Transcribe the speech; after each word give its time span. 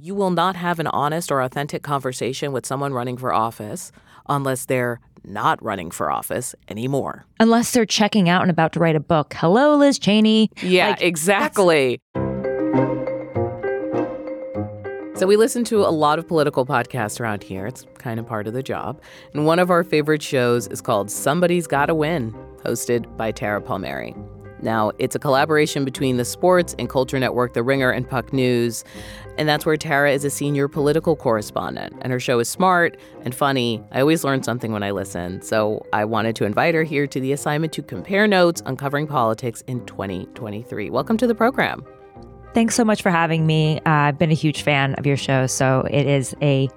You 0.00 0.16
will 0.16 0.30
not 0.30 0.56
have 0.56 0.80
an 0.80 0.88
honest 0.88 1.30
or 1.30 1.40
authentic 1.40 1.84
conversation 1.84 2.50
with 2.50 2.66
someone 2.66 2.92
running 2.92 3.16
for 3.16 3.32
office 3.32 3.92
unless 4.28 4.64
they're 4.64 4.98
not 5.22 5.62
running 5.62 5.92
for 5.92 6.10
office 6.10 6.52
anymore. 6.68 7.26
Unless 7.38 7.70
they're 7.70 7.86
checking 7.86 8.28
out 8.28 8.42
and 8.42 8.50
about 8.50 8.72
to 8.72 8.80
write 8.80 8.96
a 8.96 9.00
book. 9.00 9.34
Hello, 9.36 9.76
Liz 9.76 10.00
Cheney. 10.00 10.50
Yeah, 10.60 10.88
Like, 10.88 11.00
exactly. 11.02 12.00
So 15.14 15.28
we 15.28 15.36
listen 15.36 15.62
to 15.66 15.86
a 15.86 15.94
lot 15.94 16.18
of 16.18 16.26
political 16.26 16.66
podcasts 16.66 17.20
around 17.20 17.44
here. 17.44 17.64
It's 17.64 17.86
kind 17.98 18.18
of 18.18 18.26
part 18.26 18.48
of 18.48 18.52
the 18.52 18.64
job. 18.64 19.00
And 19.32 19.46
one 19.46 19.60
of 19.60 19.70
our 19.70 19.84
favorite 19.84 20.22
shows 20.24 20.66
is 20.66 20.80
called 20.80 21.08
Somebody's 21.08 21.68
Gotta 21.68 21.94
Win, 21.94 22.32
hosted 22.64 23.16
by 23.16 23.30
Tara 23.30 23.60
Palmeri. 23.62 24.12
Now, 24.62 24.92
it's 24.98 25.14
a 25.14 25.18
collaboration 25.18 25.84
between 25.84 26.16
the 26.16 26.24
sports 26.24 26.74
and 26.78 26.88
culture 26.88 27.18
network 27.18 27.54
The 27.54 27.62
Ringer 27.62 27.90
and 27.90 28.08
Puck 28.08 28.32
News. 28.32 28.84
And 29.36 29.48
that's 29.48 29.66
where 29.66 29.76
Tara 29.76 30.12
is 30.12 30.24
a 30.24 30.30
senior 30.30 30.68
political 30.68 31.16
correspondent. 31.16 31.94
And 32.02 32.12
her 32.12 32.20
show 32.20 32.38
is 32.38 32.48
smart 32.48 32.96
and 33.24 33.34
funny. 33.34 33.82
I 33.90 34.00
always 34.00 34.24
learn 34.24 34.42
something 34.42 34.72
when 34.72 34.82
I 34.82 34.92
listen. 34.92 35.42
So 35.42 35.84
I 35.92 36.04
wanted 36.04 36.36
to 36.36 36.44
invite 36.44 36.74
her 36.74 36.84
here 36.84 37.06
to 37.06 37.20
the 37.20 37.32
assignment 37.32 37.72
to 37.74 37.82
compare 37.82 38.26
notes 38.26 38.62
on 38.62 38.76
covering 38.76 39.06
politics 39.06 39.62
in 39.66 39.84
2023. 39.86 40.90
Welcome 40.90 41.16
to 41.18 41.26
the 41.26 41.34
program. 41.34 41.84
Thanks 42.54 42.76
so 42.76 42.84
much 42.84 43.02
for 43.02 43.10
having 43.10 43.46
me. 43.46 43.78
Uh, 43.80 43.90
I've 43.90 44.18
been 44.18 44.30
a 44.30 44.34
huge 44.34 44.62
fan 44.62 44.94
of 44.94 45.06
your 45.06 45.16
show, 45.16 45.48
so 45.48 45.86
it 45.90 46.06
is 46.06 46.36
a 46.40 46.68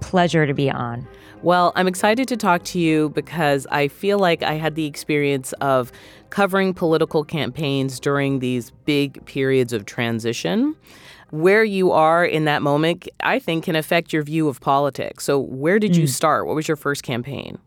pleasure 0.00 0.44
to 0.46 0.52
be 0.52 0.68
on. 0.68 1.06
Well, 1.44 1.72
I'm 1.76 1.86
excited 1.86 2.26
to 2.28 2.38
talk 2.38 2.64
to 2.64 2.78
you 2.78 3.10
because 3.10 3.66
I 3.70 3.88
feel 3.88 4.18
like 4.18 4.42
I 4.42 4.54
had 4.54 4.76
the 4.76 4.86
experience 4.86 5.52
of 5.60 5.92
covering 6.30 6.72
political 6.72 7.22
campaigns 7.22 8.00
during 8.00 8.38
these 8.38 8.70
big 8.86 9.22
periods 9.26 9.74
of 9.74 9.84
transition. 9.84 10.74
Where 11.32 11.62
you 11.62 11.92
are 11.92 12.24
in 12.24 12.46
that 12.46 12.62
moment, 12.62 13.06
I 13.20 13.40
think, 13.40 13.64
can 13.64 13.76
affect 13.76 14.10
your 14.10 14.22
view 14.22 14.48
of 14.48 14.62
politics. 14.62 15.24
So, 15.24 15.38
where 15.38 15.78
did 15.78 15.94
you 15.94 16.06
start? 16.06 16.46
What 16.46 16.56
was 16.56 16.66
your 16.66 16.78
first 16.78 17.02
campaign? 17.02 17.58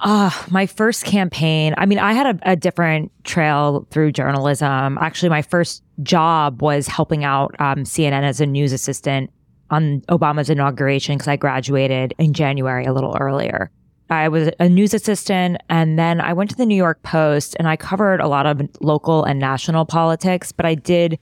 Ah, 0.00 0.44
my 0.50 0.66
first 0.66 1.04
campaign. 1.04 1.74
I 1.78 1.86
mean, 1.86 2.00
I 2.00 2.14
had 2.14 2.34
a, 2.34 2.50
a 2.52 2.56
different 2.56 3.12
trail 3.22 3.86
through 3.90 4.10
journalism. 4.10 4.98
Actually, 4.98 5.28
my 5.28 5.42
first 5.42 5.84
job 6.02 6.62
was 6.62 6.88
helping 6.88 7.22
out 7.22 7.54
um, 7.60 7.84
CNN 7.84 8.24
as 8.24 8.40
a 8.40 8.46
news 8.46 8.72
assistant 8.72 9.30
on 9.70 10.00
Obama's 10.02 10.50
inauguration 10.50 11.16
because 11.16 11.28
I 11.28 11.36
graduated 11.36 12.14
in 12.18 12.32
January 12.32 12.84
a 12.84 12.92
little 12.92 13.16
earlier. 13.20 13.70
I 14.10 14.28
was 14.28 14.50
a 14.58 14.68
news 14.68 14.92
assistant 14.92 15.58
and 15.68 15.98
then 15.98 16.20
I 16.20 16.32
went 16.32 16.50
to 16.50 16.56
the 16.56 16.66
New 16.66 16.76
York 16.76 17.02
Post 17.02 17.54
and 17.58 17.68
I 17.68 17.76
covered 17.76 18.20
a 18.20 18.26
lot 18.26 18.44
of 18.44 18.60
local 18.80 19.24
and 19.24 19.38
national 19.38 19.84
politics, 19.84 20.50
but 20.50 20.66
I 20.66 20.74
did 20.74 21.18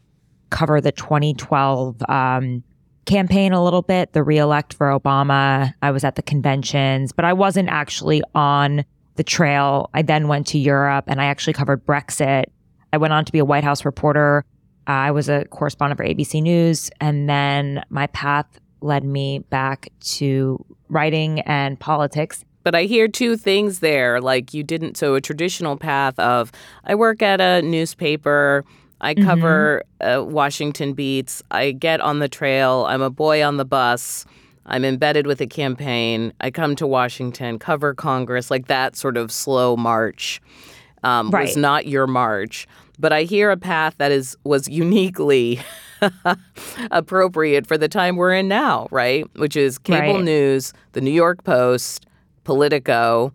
cover 0.48 0.80
the 0.80 0.92
2012 0.92 2.02
um, 2.08 2.62
campaign 3.04 3.52
a 3.52 3.62
little 3.62 3.82
bit, 3.82 4.14
the 4.14 4.22
reelect 4.22 4.72
for 4.72 4.88
Obama. 4.88 5.74
I 5.82 5.90
was 5.90 6.02
at 6.02 6.14
the 6.14 6.22
conventions, 6.22 7.12
but 7.12 7.26
I 7.26 7.34
wasn't 7.34 7.68
actually 7.68 8.22
on 8.34 8.84
the 9.16 9.24
trail. 9.24 9.90
I 9.92 10.00
then 10.00 10.28
went 10.28 10.46
to 10.48 10.58
Europe 10.58 11.04
and 11.08 11.20
I 11.20 11.26
actually 11.26 11.52
covered 11.52 11.84
Brexit. 11.84 12.44
I 12.92 12.96
went 12.96 13.12
on 13.12 13.26
to 13.26 13.32
be 13.32 13.38
a 13.38 13.44
White 13.44 13.64
House 13.64 13.84
reporter. 13.84 14.46
I 14.88 15.10
was 15.10 15.28
a 15.28 15.44
correspondent 15.46 15.98
for 15.98 16.04
ABC 16.04 16.42
News. 16.42 16.90
And 17.00 17.28
then 17.28 17.84
my 17.90 18.08
path 18.08 18.46
led 18.80 19.04
me 19.04 19.40
back 19.50 19.88
to 20.00 20.64
writing 20.88 21.40
and 21.40 21.78
politics. 21.78 22.44
But 22.64 22.74
I 22.74 22.84
hear 22.84 23.06
two 23.06 23.36
things 23.36 23.80
there. 23.80 24.20
Like 24.20 24.52
you 24.52 24.62
didn't, 24.62 24.96
so 24.96 25.14
a 25.14 25.20
traditional 25.20 25.76
path 25.76 26.18
of 26.18 26.50
I 26.84 26.94
work 26.94 27.22
at 27.22 27.40
a 27.40 27.62
newspaper, 27.62 28.64
I 29.00 29.14
cover 29.14 29.84
uh, 30.00 30.24
Washington 30.24 30.92
beats, 30.92 31.42
I 31.50 31.70
get 31.70 32.00
on 32.00 32.18
the 32.18 32.28
trail, 32.28 32.84
I'm 32.88 33.00
a 33.00 33.10
boy 33.10 33.44
on 33.44 33.56
the 33.56 33.64
bus, 33.64 34.26
I'm 34.66 34.84
embedded 34.84 35.26
with 35.26 35.40
a 35.40 35.46
campaign, 35.46 36.32
I 36.40 36.50
come 36.50 36.74
to 36.76 36.86
Washington, 36.86 37.60
cover 37.60 37.94
Congress, 37.94 38.50
like 38.50 38.66
that 38.66 38.96
sort 38.96 39.16
of 39.16 39.30
slow 39.30 39.76
march 39.76 40.42
um, 41.04 41.30
was 41.30 41.56
not 41.56 41.86
your 41.86 42.06
march. 42.06 42.66
But 42.98 43.12
I 43.12 43.22
hear 43.22 43.50
a 43.50 43.56
path 43.56 43.94
that 43.98 44.10
is 44.12 44.36
was 44.44 44.68
uniquely 44.68 45.60
appropriate 46.90 47.66
for 47.66 47.78
the 47.78 47.88
time 47.88 48.16
we're 48.16 48.34
in 48.34 48.48
now, 48.48 48.88
right? 48.90 49.26
Which 49.36 49.56
is 49.56 49.78
cable 49.78 50.14
Right. 50.16 50.24
news, 50.24 50.72
the 50.92 51.00
New 51.00 51.10
York 51.12 51.44
Post, 51.44 52.06
Politico. 52.44 53.32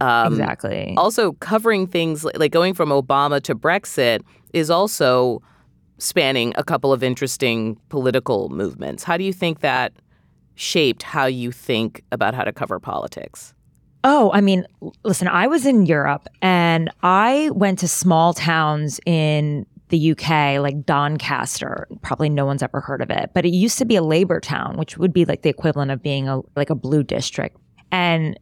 Um, 0.00 0.32
exactly. 0.34 0.94
Also, 0.96 1.32
covering 1.34 1.86
things 1.86 2.24
li- 2.24 2.32
like 2.36 2.52
going 2.52 2.74
from 2.74 2.90
Obama 2.90 3.42
to 3.42 3.54
Brexit 3.54 4.20
is 4.52 4.70
also 4.70 5.42
spanning 5.98 6.52
a 6.56 6.62
couple 6.62 6.92
of 6.92 7.02
interesting 7.02 7.76
political 7.88 8.48
movements. 8.50 9.02
How 9.02 9.16
do 9.16 9.24
you 9.24 9.32
think 9.32 9.60
that 9.60 9.92
shaped 10.54 11.02
how 11.02 11.26
you 11.26 11.50
think 11.50 12.02
about 12.12 12.34
how 12.34 12.44
to 12.44 12.52
cover 12.52 12.78
politics? 12.78 13.54
Oh, 14.10 14.30
I 14.32 14.40
mean, 14.40 14.66
listen, 15.04 15.28
I 15.28 15.48
was 15.48 15.66
in 15.66 15.84
Europe 15.84 16.28
and 16.40 16.90
I 17.02 17.50
went 17.52 17.80
to 17.80 17.88
small 17.88 18.32
towns 18.32 18.98
in 19.04 19.66
the 19.90 20.12
UK, 20.12 20.62
like 20.62 20.86
Doncaster. 20.86 21.86
Probably 22.00 22.30
no 22.30 22.46
one's 22.46 22.62
ever 22.62 22.80
heard 22.80 23.02
of 23.02 23.10
it, 23.10 23.32
but 23.34 23.44
it 23.44 23.50
used 23.50 23.76
to 23.76 23.84
be 23.84 23.96
a 23.96 24.02
labor 24.02 24.40
town, 24.40 24.78
which 24.78 24.96
would 24.96 25.12
be 25.12 25.26
like 25.26 25.42
the 25.42 25.50
equivalent 25.50 25.90
of 25.90 26.02
being 26.02 26.26
a 26.26 26.40
like 26.56 26.70
a 26.70 26.74
blue 26.74 27.02
district. 27.02 27.58
And 27.92 28.40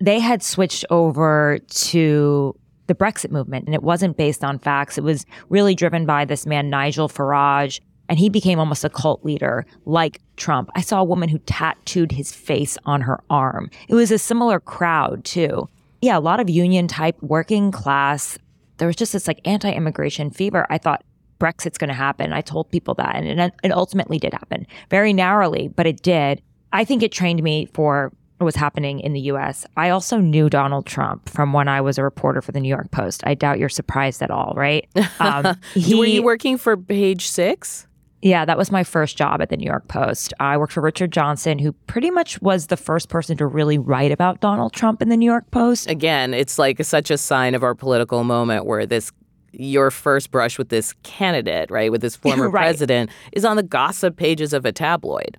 they 0.00 0.18
had 0.18 0.42
switched 0.42 0.84
over 0.90 1.60
to 1.68 2.58
the 2.88 2.94
Brexit 2.96 3.30
movement, 3.30 3.66
and 3.66 3.76
it 3.76 3.84
wasn't 3.84 4.16
based 4.16 4.42
on 4.42 4.58
facts. 4.58 4.98
It 4.98 5.04
was 5.04 5.24
really 5.48 5.76
driven 5.76 6.04
by 6.04 6.24
this 6.24 6.46
man, 6.46 6.68
Nigel 6.68 7.08
Farage, 7.08 7.78
and 8.08 8.18
he 8.18 8.28
became 8.28 8.58
almost 8.58 8.84
a 8.84 8.90
cult 8.90 9.24
leader 9.24 9.66
like 9.84 10.20
Trump. 10.36 10.70
I 10.74 10.80
saw 10.80 11.00
a 11.00 11.04
woman 11.04 11.28
who 11.28 11.38
tattooed 11.40 12.12
his 12.12 12.32
face 12.32 12.78
on 12.84 13.02
her 13.02 13.20
arm. 13.30 13.70
It 13.88 13.94
was 13.94 14.10
a 14.10 14.18
similar 14.18 14.60
crowd, 14.60 15.24
too. 15.24 15.68
Yeah, 16.02 16.18
a 16.18 16.20
lot 16.20 16.40
of 16.40 16.50
union 16.50 16.88
type, 16.88 17.16
working 17.22 17.70
class. 17.70 18.38
There 18.78 18.86
was 18.86 18.96
just 18.96 19.12
this 19.12 19.26
like 19.26 19.40
anti 19.44 19.70
immigration 19.70 20.30
fever. 20.30 20.66
I 20.68 20.78
thought 20.78 21.04
Brexit's 21.38 21.78
going 21.78 21.88
to 21.88 21.94
happen. 21.94 22.32
I 22.32 22.40
told 22.40 22.70
people 22.70 22.94
that, 22.94 23.16
and 23.16 23.40
it, 23.40 23.54
it 23.62 23.72
ultimately 23.72 24.18
did 24.18 24.32
happen 24.32 24.66
very 24.90 25.12
narrowly, 25.12 25.68
but 25.68 25.86
it 25.86 26.02
did. 26.02 26.42
I 26.72 26.84
think 26.84 27.02
it 27.02 27.12
trained 27.12 27.42
me 27.42 27.66
for 27.72 28.12
what 28.38 28.44
was 28.44 28.56
happening 28.56 29.00
in 29.00 29.12
the 29.14 29.20
US. 29.20 29.64
I 29.76 29.90
also 29.90 30.18
knew 30.18 30.50
Donald 30.50 30.86
Trump 30.86 31.28
from 31.28 31.52
when 31.52 31.68
I 31.68 31.80
was 31.80 31.96
a 31.96 32.02
reporter 32.02 32.42
for 32.42 32.52
the 32.52 32.60
New 32.60 32.68
York 32.68 32.90
Post. 32.90 33.22
I 33.26 33.34
doubt 33.34 33.58
you're 33.58 33.68
surprised 33.68 34.22
at 34.22 34.30
all, 34.30 34.52
right? 34.56 34.86
Um, 35.18 35.56
Were 35.74 36.04
you 36.04 36.22
working 36.22 36.58
for 36.58 36.76
Page 36.76 37.28
Six? 37.28 37.86
Yeah, 38.22 38.44
that 38.44 38.56
was 38.58 38.70
my 38.72 38.82
first 38.82 39.16
job 39.16 39.40
at 39.42 39.50
the 39.50 39.56
New 39.56 39.66
York 39.66 39.88
Post. 39.88 40.32
I 40.40 40.56
worked 40.56 40.72
for 40.72 40.80
Richard 40.80 41.12
Johnson, 41.12 41.58
who 41.58 41.72
pretty 41.72 42.10
much 42.10 42.40
was 42.42 42.68
the 42.68 42.76
first 42.76 43.08
person 43.08 43.36
to 43.36 43.46
really 43.46 43.78
write 43.78 44.10
about 44.10 44.40
Donald 44.40 44.72
Trump 44.72 45.02
in 45.02 45.08
the 45.10 45.16
New 45.16 45.26
York 45.30 45.50
Post. 45.50 45.88
Again, 45.88 46.34
it's 46.34 46.58
like 46.58 46.82
such 46.84 47.10
a 47.10 47.18
sign 47.18 47.54
of 47.54 47.62
our 47.62 47.74
political 47.74 48.24
moment 48.24 48.64
where 48.66 48.86
this 48.86 49.12
your 49.52 49.90
first 49.90 50.30
brush 50.30 50.58
with 50.58 50.68
this 50.68 50.92
candidate, 51.02 51.70
right, 51.70 51.90
with 51.90 52.00
this 52.02 52.14
former 52.22 52.50
Right. 52.50 52.62
president, 52.62 53.10
is 53.32 53.44
on 53.44 53.56
the 53.56 53.62
gossip 53.62 54.16
pages 54.16 54.52
of 54.52 54.64
a 54.66 54.72
tabloid. 54.72 55.38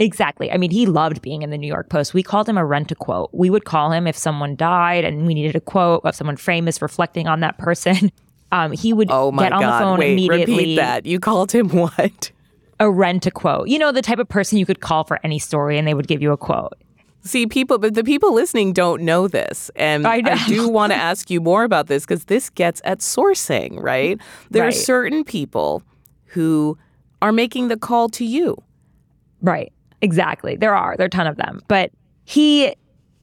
Exactly. 0.00 0.52
I 0.52 0.58
mean, 0.58 0.70
he 0.70 0.86
loved 0.86 1.22
being 1.22 1.42
in 1.42 1.50
the 1.50 1.58
New 1.58 1.66
York 1.66 1.88
Post. 1.88 2.14
We 2.14 2.22
called 2.22 2.48
him 2.48 2.56
a 2.56 2.64
rent 2.64 2.92
a 2.92 2.94
quote. 2.94 3.30
We 3.32 3.50
would 3.50 3.64
call 3.64 3.90
him 3.90 4.06
if 4.06 4.16
someone 4.16 4.54
died 4.54 5.04
and 5.04 5.26
we 5.26 5.34
needed 5.34 5.56
a 5.56 5.60
quote 5.60 6.02
of 6.04 6.14
someone 6.14 6.36
famous 6.36 6.80
reflecting 6.80 7.26
on 7.26 7.40
that 7.40 7.58
person. 7.58 8.12
Um, 8.50 8.72
he 8.72 8.92
would 8.92 9.10
Oh 9.10 9.30
get 9.32 9.52
on 9.52 9.60
God! 9.60 9.78
the 9.78 9.84
phone 9.84 9.98
Wait, 9.98 10.12
immediately. 10.12 10.54
repeat 10.56 10.76
that. 10.76 11.06
You 11.06 11.20
called 11.20 11.52
him 11.52 11.68
what? 11.70 12.30
A 12.80 12.90
rent 12.90 13.26
a 13.26 13.30
quote. 13.30 13.68
You 13.68 13.78
know, 13.78 13.92
the 13.92 14.02
type 14.02 14.18
of 14.18 14.28
person 14.28 14.58
you 14.58 14.64
could 14.66 14.80
call 14.80 15.04
for 15.04 15.18
any 15.24 15.38
story 15.38 15.78
and 15.78 15.86
they 15.86 15.94
would 15.94 16.06
give 16.08 16.22
you 16.22 16.32
a 16.32 16.36
quote. 16.36 16.74
See, 17.22 17.46
people, 17.46 17.78
but 17.78 17.94
the 17.94 18.04
people 18.04 18.32
listening 18.32 18.72
don't 18.72 19.02
know 19.02 19.26
this. 19.28 19.70
And 19.76 20.06
I 20.06 20.20
know. 20.20 20.36
do 20.46 20.68
want 20.78 20.92
to 20.92 20.96
ask 20.96 21.28
you 21.30 21.40
more 21.40 21.64
about 21.64 21.88
this 21.88 22.04
because 22.06 22.26
this 22.26 22.48
gets 22.48 22.80
at 22.84 23.00
sourcing, 23.00 23.82
right? 23.82 24.18
There 24.50 24.66
are 24.66 24.72
certain 24.72 25.24
people 25.24 25.82
who 26.26 26.78
are 27.20 27.32
making 27.32 27.68
the 27.68 27.76
call 27.76 28.08
to 28.10 28.24
you. 28.24 28.56
Right. 29.42 29.72
Exactly. 30.00 30.56
There 30.56 30.74
are. 30.74 30.96
There 30.96 31.04
are 31.04 31.08
a 31.08 31.10
ton 31.10 31.26
of 31.26 31.36
them. 31.36 31.60
But 31.68 31.90
he 32.24 32.72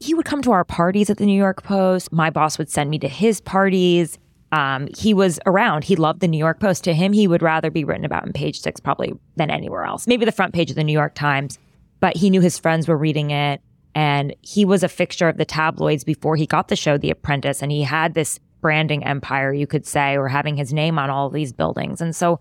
he 0.01 0.13
would 0.13 0.25
come 0.25 0.41
to 0.41 0.51
our 0.51 0.65
parties 0.65 1.09
at 1.09 1.17
the 1.17 1.25
New 1.25 1.37
York 1.37 1.63
Post. 1.63 2.11
My 2.11 2.29
boss 2.29 2.57
would 2.57 2.69
send 2.69 2.89
me 2.89 2.99
to 2.99 3.07
his 3.07 3.39
parties. 3.39 4.19
Um, 4.51 4.87
he 4.97 5.13
was 5.13 5.39
around. 5.45 5.83
He 5.83 5.95
loved 5.95 6.21
the 6.21 6.27
New 6.27 6.37
York 6.37 6.59
Post. 6.59 6.83
To 6.85 6.93
him, 6.93 7.13
he 7.13 7.27
would 7.27 7.41
rather 7.41 7.69
be 7.69 7.83
written 7.83 8.05
about 8.05 8.25
in 8.25 8.33
page 8.33 8.61
six 8.61 8.79
probably 8.79 9.13
than 9.35 9.49
anywhere 9.49 9.83
else. 9.83 10.07
Maybe 10.07 10.25
the 10.25 10.31
front 10.31 10.53
page 10.53 10.69
of 10.69 10.75
the 10.75 10.83
New 10.83 10.93
York 10.93 11.15
Times. 11.15 11.59
But 11.99 12.15
he 12.15 12.29
knew 12.29 12.41
his 12.41 12.59
friends 12.59 12.87
were 12.87 12.97
reading 12.97 13.31
it. 13.31 13.61
And 13.95 14.35
he 14.41 14.65
was 14.65 14.83
a 14.83 14.89
fixture 14.89 15.29
of 15.29 15.37
the 15.37 15.45
tabloids 15.45 16.03
before 16.03 16.35
he 16.35 16.45
got 16.45 16.67
the 16.67 16.75
show 16.75 16.97
The 16.97 17.11
Apprentice. 17.11 17.61
And 17.61 17.71
he 17.71 17.81
had 17.81 18.13
this 18.13 18.39
branding 18.61 19.03
empire, 19.05 19.53
you 19.53 19.67
could 19.67 19.85
say, 19.85 20.17
or 20.17 20.27
having 20.27 20.57
his 20.57 20.73
name 20.73 20.99
on 20.99 21.09
all 21.09 21.29
these 21.29 21.53
buildings. 21.53 22.01
And 22.01 22.15
so 22.15 22.39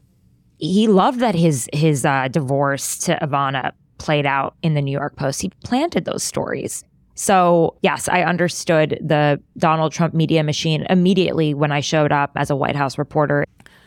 he 0.58 0.88
loved 0.88 1.20
that 1.20 1.34
his 1.34 1.68
his 1.72 2.04
uh, 2.04 2.28
divorce 2.28 2.98
to 2.98 3.18
Ivana 3.20 3.72
played 3.98 4.26
out 4.26 4.56
in 4.62 4.74
the 4.74 4.82
New 4.82 4.92
York 4.92 5.16
Post. 5.16 5.42
He 5.42 5.50
planted 5.64 6.04
those 6.04 6.22
stories. 6.22 6.84
So 7.14 7.76
yes, 7.82 8.08
I 8.08 8.22
understood 8.22 8.98
the 9.00 9.40
Donald 9.58 9.92
Trump 9.92 10.14
media 10.14 10.42
machine 10.42 10.86
immediately 10.90 11.54
when 11.54 11.70
I 11.72 11.80
showed 11.80 12.12
up 12.12 12.32
as 12.36 12.50
a 12.50 12.56
White 12.56 12.76
House 12.76 12.98
reporter. 12.98 13.44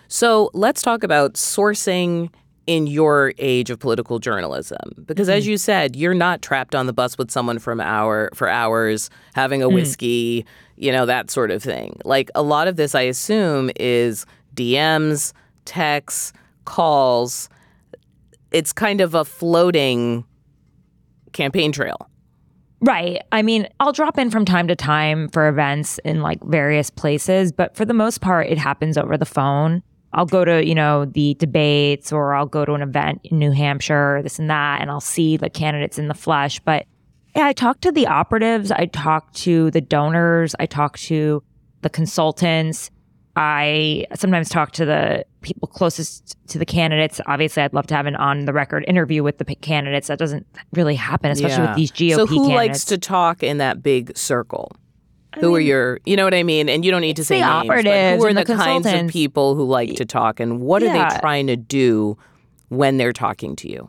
So 0.07 0.49
let's 0.53 0.81
talk 0.81 1.03
about 1.03 1.33
sourcing 1.33 2.29
in 2.65 2.85
your 2.87 3.33
age 3.37 3.69
of 3.69 3.79
political 3.79 4.19
journalism 4.19 4.77
because 5.05 5.27
Mm-hmm. 5.29 5.37
as 5.37 5.47
you 5.47 5.57
said 5.57 5.95
you're 5.95 6.13
not 6.13 6.41
trapped 6.41 6.75
on 6.75 6.85
the 6.85 6.91
bus 6.91 7.17
with 7.17 7.31
someone 7.31 7.59
from 7.59 7.79
hour 7.79 8.29
for 8.33 8.49
hours 8.49 9.09
having 9.35 9.61
Mm. 9.61 9.65
a 9.65 9.69
whiskey 9.69 10.45
you 10.75 10.91
know 10.91 11.05
that 11.05 11.31
sort 11.31 11.49
of 11.49 11.63
thing 11.63 11.97
like 12.03 12.29
a 12.35 12.41
lot 12.43 12.67
of 12.67 12.75
this 12.75 12.93
i 12.93 13.03
assume 13.03 13.71
is 13.77 14.25
dms 14.53 15.31
texts 15.63 16.33
calls 16.65 17.47
it's 18.51 18.73
kind 18.73 18.99
of 18.99 19.15
a 19.15 19.23
floating 19.23 20.25
campaign 21.31 21.71
trail 21.71 22.09
Right. 22.79 23.23
I 23.31 23.41
mean, 23.41 23.67
I'll 23.79 23.91
drop 23.91 24.19
in 24.19 24.29
from 24.29 24.45
time 24.45 24.67
to 24.67 24.75
time 24.75 25.29
for 25.29 25.47
events 25.47 25.99
in 25.99 26.21
like 26.21 26.43
various 26.43 26.89
places, 26.89 27.51
but 27.51 27.75
for 27.75 27.85
the 27.85 27.93
most 27.93 28.21
part, 28.21 28.47
it 28.47 28.57
happens 28.57 28.97
over 28.97 29.17
the 29.17 29.25
phone. 29.25 29.81
I'll 30.13 30.27
go 30.27 30.45
to, 30.45 30.65
you 30.65 30.75
know, 30.75 31.05
the 31.05 31.33
debates 31.35 32.11
or 32.11 32.33
I'll 32.33 32.45
go 32.45 32.65
to 32.65 32.73
an 32.73 32.81
event 32.81 33.21
in 33.23 33.39
New 33.39 33.51
Hampshire, 33.51 34.21
this 34.23 34.39
and 34.39 34.49
that, 34.49 34.81
and 34.81 34.91
I'll 34.91 35.01
see 35.01 35.37
the 35.37 35.49
candidates 35.49 35.97
in 35.97 36.07
the 36.07 36.13
flesh. 36.13 36.59
But 36.59 36.85
yeah, 37.35 37.45
I 37.45 37.53
talk 37.53 37.81
to 37.81 37.91
the 37.91 38.07
operatives, 38.07 38.71
I 38.71 38.85
talk 38.85 39.33
to 39.33 39.69
the 39.71 39.81
donors, 39.81 40.55
I 40.59 40.65
talk 40.65 40.97
to 40.99 41.43
the 41.81 41.89
consultants. 41.89 42.89
I 43.37 44.05
sometimes 44.15 44.49
talk 44.49 44.71
to 44.73 44.85
the 44.85 45.25
people 45.41 45.67
closest 45.67 46.35
to 46.47 46.57
the 46.57 46.65
candidates. 46.65 47.21
Obviously, 47.27 47.61
I'd 47.61 47.73
love 47.73 47.85
to 47.87 47.95
have 47.95 48.07
an 48.07 48.15
on 48.15 48.45
the 48.45 48.53
record 48.53 48.83
interview 48.87 49.21
with 49.21 49.37
the 49.37 49.45
candidates. 49.55 50.07
That 50.07 50.17
doesn't 50.17 50.47
really 50.73 50.95
happen, 50.95 51.29
especially 51.31 51.63
Yeah. 51.63 51.69
with 51.69 51.77
these 51.77 51.91
GOP 51.91 52.15
so 52.15 52.25
who 52.25 52.35
candidates. 52.47 52.55
likes 52.55 52.85
to 52.85 52.97
talk 52.97 53.43
in 53.43 53.59
that 53.59 53.83
big 53.83 54.17
circle 54.17 54.71
who 55.39 55.53
are 55.53 55.59
your 55.59 55.99
you 56.05 56.15
know 56.15 56.23
what 56.23 56.33
i 56.33 56.41
mean 56.41 56.67
and 56.67 56.83
you 56.83 56.89
don't 56.89 57.01
need 57.01 57.15
to 57.17 57.23
say 57.23 57.39
the 57.39 57.45
names, 57.45 57.67
but 57.67 57.73
operatives 57.73 58.23
who 58.23 58.27
are 58.27 58.33
the, 58.33 58.43
the 58.43 58.55
kinds 58.55 58.87
of 58.87 59.07
people 59.09 59.53
who 59.53 59.65
like 59.65 59.93
to 59.93 60.03
talk 60.05 60.39
and 60.39 60.59
what 60.61 60.81
are 60.81 60.91
they 60.91 61.19
trying 61.19 61.45
to 61.45 61.55
do 61.55 62.17
when 62.69 62.97
they're 62.97 63.13
talking 63.13 63.55
to 63.55 63.69
you 63.69 63.87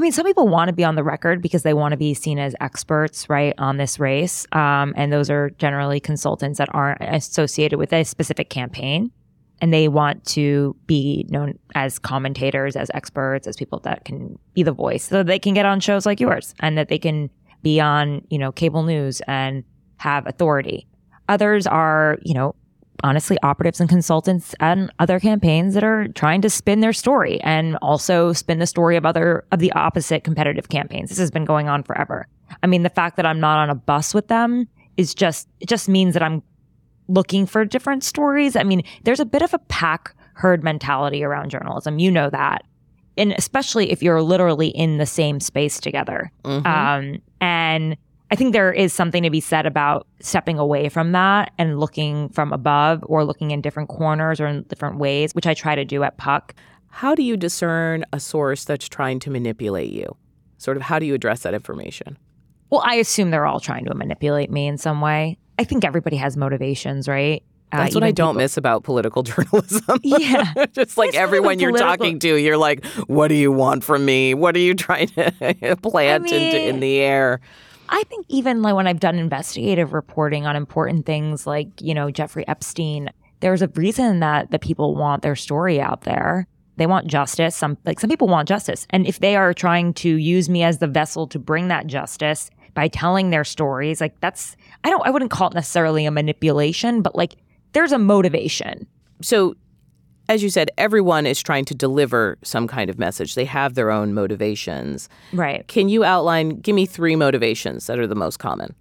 I 0.00 0.02
mean, 0.02 0.12
some 0.12 0.24
people 0.24 0.48
want 0.48 0.68
to 0.68 0.72
be 0.72 0.82
on 0.82 0.94
the 0.94 1.04
record 1.04 1.42
because 1.42 1.62
they 1.62 1.74
want 1.74 1.92
to 1.92 1.98
be 1.98 2.14
seen 2.14 2.38
as 2.38 2.54
experts, 2.58 3.28
right, 3.28 3.52
on 3.58 3.76
this 3.76 4.00
race. 4.00 4.46
Um, 4.52 4.94
and 4.96 5.12
those 5.12 5.28
are 5.28 5.50
generally 5.58 6.00
consultants 6.00 6.56
that 6.56 6.70
aren't 6.72 7.02
associated 7.02 7.78
with 7.78 7.92
a 7.92 8.02
specific 8.04 8.48
campaign. 8.48 9.12
And 9.60 9.74
they 9.74 9.88
want 9.88 10.24
to 10.28 10.74
be 10.86 11.26
known 11.28 11.58
as 11.74 11.98
commentators, 11.98 12.76
as 12.76 12.90
experts, 12.94 13.46
as 13.46 13.58
people 13.58 13.78
that 13.80 14.06
can 14.06 14.38
be 14.54 14.62
the 14.62 14.72
voice 14.72 15.04
so 15.04 15.22
they 15.22 15.38
can 15.38 15.52
get 15.52 15.66
on 15.66 15.80
shows 15.80 16.06
like 16.06 16.18
yours 16.18 16.54
and 16.60 16.78
that 16.78 16.88
they 16.88 16.98
can 16.98 17.28
be 17.62 17.78
on, 17.78 18.24
you 18.30 18.38
know, 18.38 18.52
cable 18.52 18.84
news 18.84 19.20
and 19.28 19.64
have 19.98 20.26
authority. 20.26 20.86
Others 21.28 21.66
are, 21.66 22.16
you 22.22 22.32
know, 22.32 22.54
honestly 23.02 23.36
operatives 23.42 23.80
and 23.80 23.88
consultants 23.88 24.54
and 24.60 24.92
other 24.98 25.18
campaigns 25.20 25.74
that 25.74 25.84
are 25.84 26.08
trying 26.08 26.40
to 26.42 26.50
spin 26.50 26.80
their 26.80 26.92
story 26.92 27.40
and 27.42 27.76
also 27.82 28.32
spin 28.32 28.58
the 28.58 28.66
story 28.66 28.96
of 28.96 29.06
other 29.06 29.44
of 29.52 29.58
the 29.58 29.72
opposite 29.72 30.24
competitive 30.24 30.68
campaigns. 30.68 31.08
This 31.08 31.18
has 31.18 31.30
been 31.30 31.44
going 31.44 31.68
on 31.68 31.82
forever. 31.82 32.26
I 32.62 32.66
mean, 32.66 32.82
the 32.82 32.90
fact 32.90 33.16
that 33.16 33.26
I'm 33.26 33.40
not 33.40 33.58
on 33.58 33.70
a 33.70 33.74
bus 33.74 34.14
with 34.14 34.28
them 34.28 34.68
is 34.96 35.14
just 35.14 35.48
it 35.60 35.68
just 35.68 35.88
means 35.88 36.14
that 36.14 36.22
I'm 36.22 36.42
looking 37.08 37.46
for 37.46 37.64
different 37.64 38.04
stories. 38.04 38.56
I 38.56 38.62
mean, 38.62 38.82
there's 39.04 39.20
a 39.20 39.24
bit 39.24 39.42
of 39.42 39.52
a 39.52 39.58
pack 39.58 40.14
herd 40.34 40.62
mentality 40.62 41.24
around 41.24 41.50
journalism. 41.50 41.98
You 41.98 42.10
know 42.10 42.30
that. 42.30 42.62
And 43.18 43.32
especially 43.32 43.90
if 43.90 44.02
you're 44.02 44.22
literally 44.22 44.68
in 44.68 44.98
the 44.98 45.06
same 45.06 45.40
space 45.40 45.80
together. 45.80 46.30
Mhm. 46.44 46.66
Um, 46.66 47.22
and 47.40 47.96
I 48.30 48.36
think 48.36 48.52
there 48.52 48.72
is 48.72 48.92
something 48.92 49.22
to 49.24 49.30
be 49.30 49.40
said 49.40 49.66
about 49.66 50.06
stepping 50.20 50.58
away 50.58 50.88
from 50.88 51.12
that 51.12 51.52
and 51.58 51.80
looking 51.80 52.28
from 52.28 52.52
above 52.52 53.02
or 53.06 53.24
looking 53.24 53.50
in 53.50 53.60
different 53.60 53.88
corners 53.88 54.40
or 54.40 54.46
in 54.46 54.62
different 54.64 54.98
ways, 54.98 55.34
which 55.34 55.46
I 55.46 55.54
try 55.54 55.74
to 55.74 55.84
do 55.84 56.02
at 56.04 56.16
Puck. 56.16 56.54
how 56.88 57.14
do 57.14 57.22
you 57.22 57.36
discern 57.36 58.04
a 58.12 58.20
source 58.20 58.64
that's 58.64 58.88
trying 58.88 59.18
to 59.20 59.30
manipulate 59.30 59.90
you 59.92 60.16
sort 60.58 60.76
of 60.76 60.82
how 60.82 60.98
do 60.98 61.06
you 61.06 61.14
address 61.14 61.40
that 61.42 61.54
information 61.54 62.18
Well, 62.70 62.82
I 62.84 62.96
assume 62.96 63.30
they're 63.30 63.46
all 63.46 63.60
trying 63.60 63.84
to 63.86 63.94
manipulate 63.94 64.50
me 64.50 64.66
in 64.68 64.76
some 64.78 65.00
way. 65.00 65.38
I 65.58 65.64
think 65.64 65.84
everybody 65.84 66.16
has 66.16 66.36
motivations, 66.36 67.08
right? 67.08 67.42
Uh, 67.72 67.78
that's 67.78 67.94
what 67.94 68.02
i 68.02 68.10
don't 68.10 68.34
people- 68.34 68.42
miss 68.42 68.56
about 68.56 68.82
political 68.82 69.22
journalism 69.30 69.98
Yeah. 70.02 70.66
just 70.72 70.98
like 70.98 71.10
It's 71.10 71.18
everyone 71.18 71.60
you're 71.60 71.76
talking 71.78 72.18
to 72.20 72.34
you're 72.36 72.56
like 72.58 72.84
what 73.06 73.28
do 73.28 73.34
you 73.36 73.52
want 73.52 73.84
from 73.84 74.04
me 74.04 74.34
what 74.34 74.56
are 74.56 74.60
you 74.60 74.74
trying 74.74 75.06
to 75.08 75.76
plant 75.80 76.24
into 76.32 76.60
in 76.60 76.74
mean- 76.76 76.80
the 76.80 76.98
air 76.98 77.40
I 77.90 78.04
think 78.04 78.24
even 78.28 78.62
like 78.62 78.74
when 78.74 78.86
I've 78.86 79.00
done 79.00 79.18
investigative 79.18 79.92
reporting 79.92 80.46
on 80.46 80.56
important 80.56 81.06
things 81.06 81.46
like, 81.46 81.68
you 81.80 81.92
know, 81.92 82.10
Jeffrey 82.10 82.46
Epstein, 82.46 83.10
there's 83.40 83.62
a 83.62 83.68
reason 83.68 84.20
that 84.20 84.50
the 84.50 84.58
people 84.58 84.94
want 84.94 85.22
their 85.22 85.36
story 85.36 85.80
out 85.80 86.02
there. 86.02 86.46
They 86.76 86.86
want 86.86 87.08
justice. 87.08 87.56
Some 87.56 87.76
like 87.84 88.00
some 88.00 88.08
people 88.08 88.28
want 88.28 88.48
justice. 88.48 88.86
And 88.90 89.06
if 89.06 89.18
they 89.18 89.36
are 89.36 89.52
trying 89.52 89.92
to 89.94 90.16
use 90.16 90.48
me 90.48 90.62
as 90.62 90.78
the 90.78 90.86
vessel 90.86 91.26
to 91.28 91.38
bring 91.38 91.68
that 91.68 91.86
justice 91.86 92.48
by 92.74 92.88
telling 92.88 93.30
their 93.30 93.44
stories, 93.44 94.00
like 94.00 94.18
that's 94.20 94.56
I 94.84 94.90
don't 94.90 95.04
I 95.04 95.10
wouldn't 95.10 95.30
call 95.30 95.48
it 95.48 95.54
necessarily 95.54 96.06
a 96.06 96.10
manipulation, 96.10 97.02
but 97.02 97.16
like 97.16 97.36
there's 97.72 97.92
a 97.92 97.98
motivation. 97.98 98.86
so 99.20 99.56
as 100.30 100.42
you 100.42 100.48
said 100.48 100.70
everyone 100.78 101.26
is 101.26 101.42
trying 101.42 101.64
to 101.66 101.74
deliver 101.74 102.38
some 102.42 102.66
kind 102.66 102.88
of 102.88 102.98
message 102.98 103.34
they 103.34 103.44
have 103.44 103.74
their 103.74 103.90
own 103.90 104.14
motivations 104.14 105.08
Right. 105.32 105.66
can 105.68 105.88
you 105.88 106.04
outline 106.04 106.60
give 106.60 106.74
me 106.74 106.86
three 106.86 107.16
motivations 107.16 107.86
that 107.86 107.98
are 107.98 108.06
the 108.06 108.14
most 108.14 108.38
common 108.38 108.74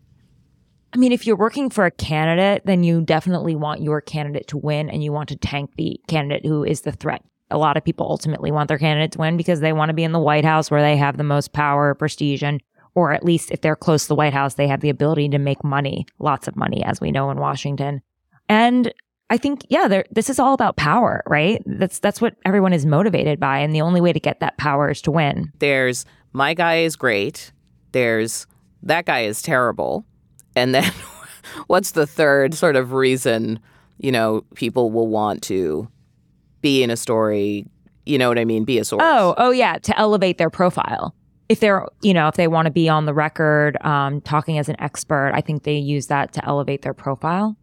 I 0.91 0.97
mean, 0.97 1.11
if 1.11 1.27
you're 1.27 1.35
working 1.35 1.69
for 1.69 1.85
a 1.85 1.91
candidate, 1.91 2.63
then 2.65 2.83
you 2.83 3.01
definitely 3.01 3.55
want 3.55 3.83
your 3.83 4.01
candidate 4.01 4.47
to 4.47 4.57
win 4.57 4.89
and 4.89 5.03
you 5.03 5.11
want 5.11 5.29
to 5.29 5.35
tank 5.35 5.69
the 5.77 6.01
candidate 6.07 6.47
who 6.47 6.63
is 6.63 6.81
the 6.81 6.91
threat. 6.91 7.23
A 7.51 7.59
lot 7.59 7.77
of 7.77 7.83
people 7.83 8.07
ultimately 8.09 8.51
want 8.51 8.69
their 8.69 8.79
candidate 8.79 9.11
to 9.11 9.19
win 9.19 9.37
because 9.37 9.59
they 9.59 9.71
want 9.71 9.89
to 9.89 9.93
be 9.93 10.03
in 10.03 10.13
the 10.13 10.19
White 10.19 10.45
House 10.45 10.71
where 10.71 10.81
they 10.81 10.97
have 10.97 11.17
the 11.17 11.23
most 11.23 11.53
power, 11.53 11.93
prestige, 11.93 12.41
and 12.41 12.59
or 12.95 13.11
at 13.11 13.23
least 13.23 13.51
if 13.51 13.61
they're 13.61 13.75
close 13.75 14.03
to 14.05 14.07
the 14.07 14.15
White 14.15 14.33
House, 14.33 14.55
they 14.55 14.67
have 14.67 14.81
the 14.81 14.89
ability 14.89 15.29
to 15.29 15.37
make 15.37 15.63
money, 15.63 16.07
lots 16.17 16.47
of 16.47 16.55
money, 16.55 16.83
as 16.83 16.99
we 16.99 17.11
know 17.11 17.29
in 17.29 17.37
Washington. 17.37 18.01
And 18.47 18.91
I 19.29 19.37
think, 19.37 19.65
yeah, 19.69 20.01
this 20.09 20.29
is 20.29 20.39
all 20.39 20.53
about 20.53 20.75
power, 20.75 21.23
right? 21.27 21.61
That's 21.65 21.99
that's 21.99 22.19
what 22.21 22.35
everyone 22.45 22.73
is 22.73 22.85
motivated 22.85 23.39
by, 23.39 23.59
and 23.59 23.73
the 23.75 23.81
only 23.81 24.01
way 24.01 24.11
to 24.13 24.19
get 24.19 24.39
that 24.39 24.57
power 24.57 24.89
is 24.89 25.01
to 25.03 25.11
win. 25.11 25.51
there's 25.59 26.05
my 26.33 26.53
guy 26.53 26.77
is 26.77 26.95
great 26.95 27.51
there's 27.91 28.45
that 28.83 29.05
guy 29.05 29.21
is 29.21 29.41
terrible 29.41 30.05
and 30.55 30.75
then 30.75 30.91
what's 31.67 31.91
the 31.91 32.05
third 32.05 32.53
sort 32.53 32.75
of 32.75 32.93
reason 32.93 33.59
you 33.97 34.11
know 34.11 34.43
people 34.53 34.91
will 34.91 35.07
want 35.07 35.41
to 35.41 35.87
be 36.61 36.83
in 36.83 36.91
a 36.91 36.95
story 36.95 37.65
you 38.05 38.15
know 38.19 38.29
what 38.29 38.37
i 38.37 38.45
mean 38.45 38.63
be 38.63 38.77
a 38.77 38.85
source 38.85 39.01
Oh, 39.03 39.33
oh 39.39 39.49
yeah, 39.49 39.79
to 39.79 39.97
elevate 39.99 40.37
their 40.37 40.51
profile. 40.51 41.15
If 41.49 41.59
they're, 41.61 41.87
you 42.03 42.13
know, 42.13 42.27
if 42.27 42.35
they 42.35 42.47
want 42.47 42.67
to 42.67 42.71
be 42.71 42.87
on 42.87 43.05
the 43.05 43.13
record 43.15 43.75
um, 43.83 44.21
talking 44.21 44.59
as 44.59 44.69
an 44.69 44.75
expert, 44.79 45.31
I 45.33 45.41
think 45.41 45.63
they 45.63 45.77
use 45.77 46.05
that 46.07 46.31
to 46.33 46.45
elevate 46.45 46.83
their 46.83 46.93
profile 46.93 47.57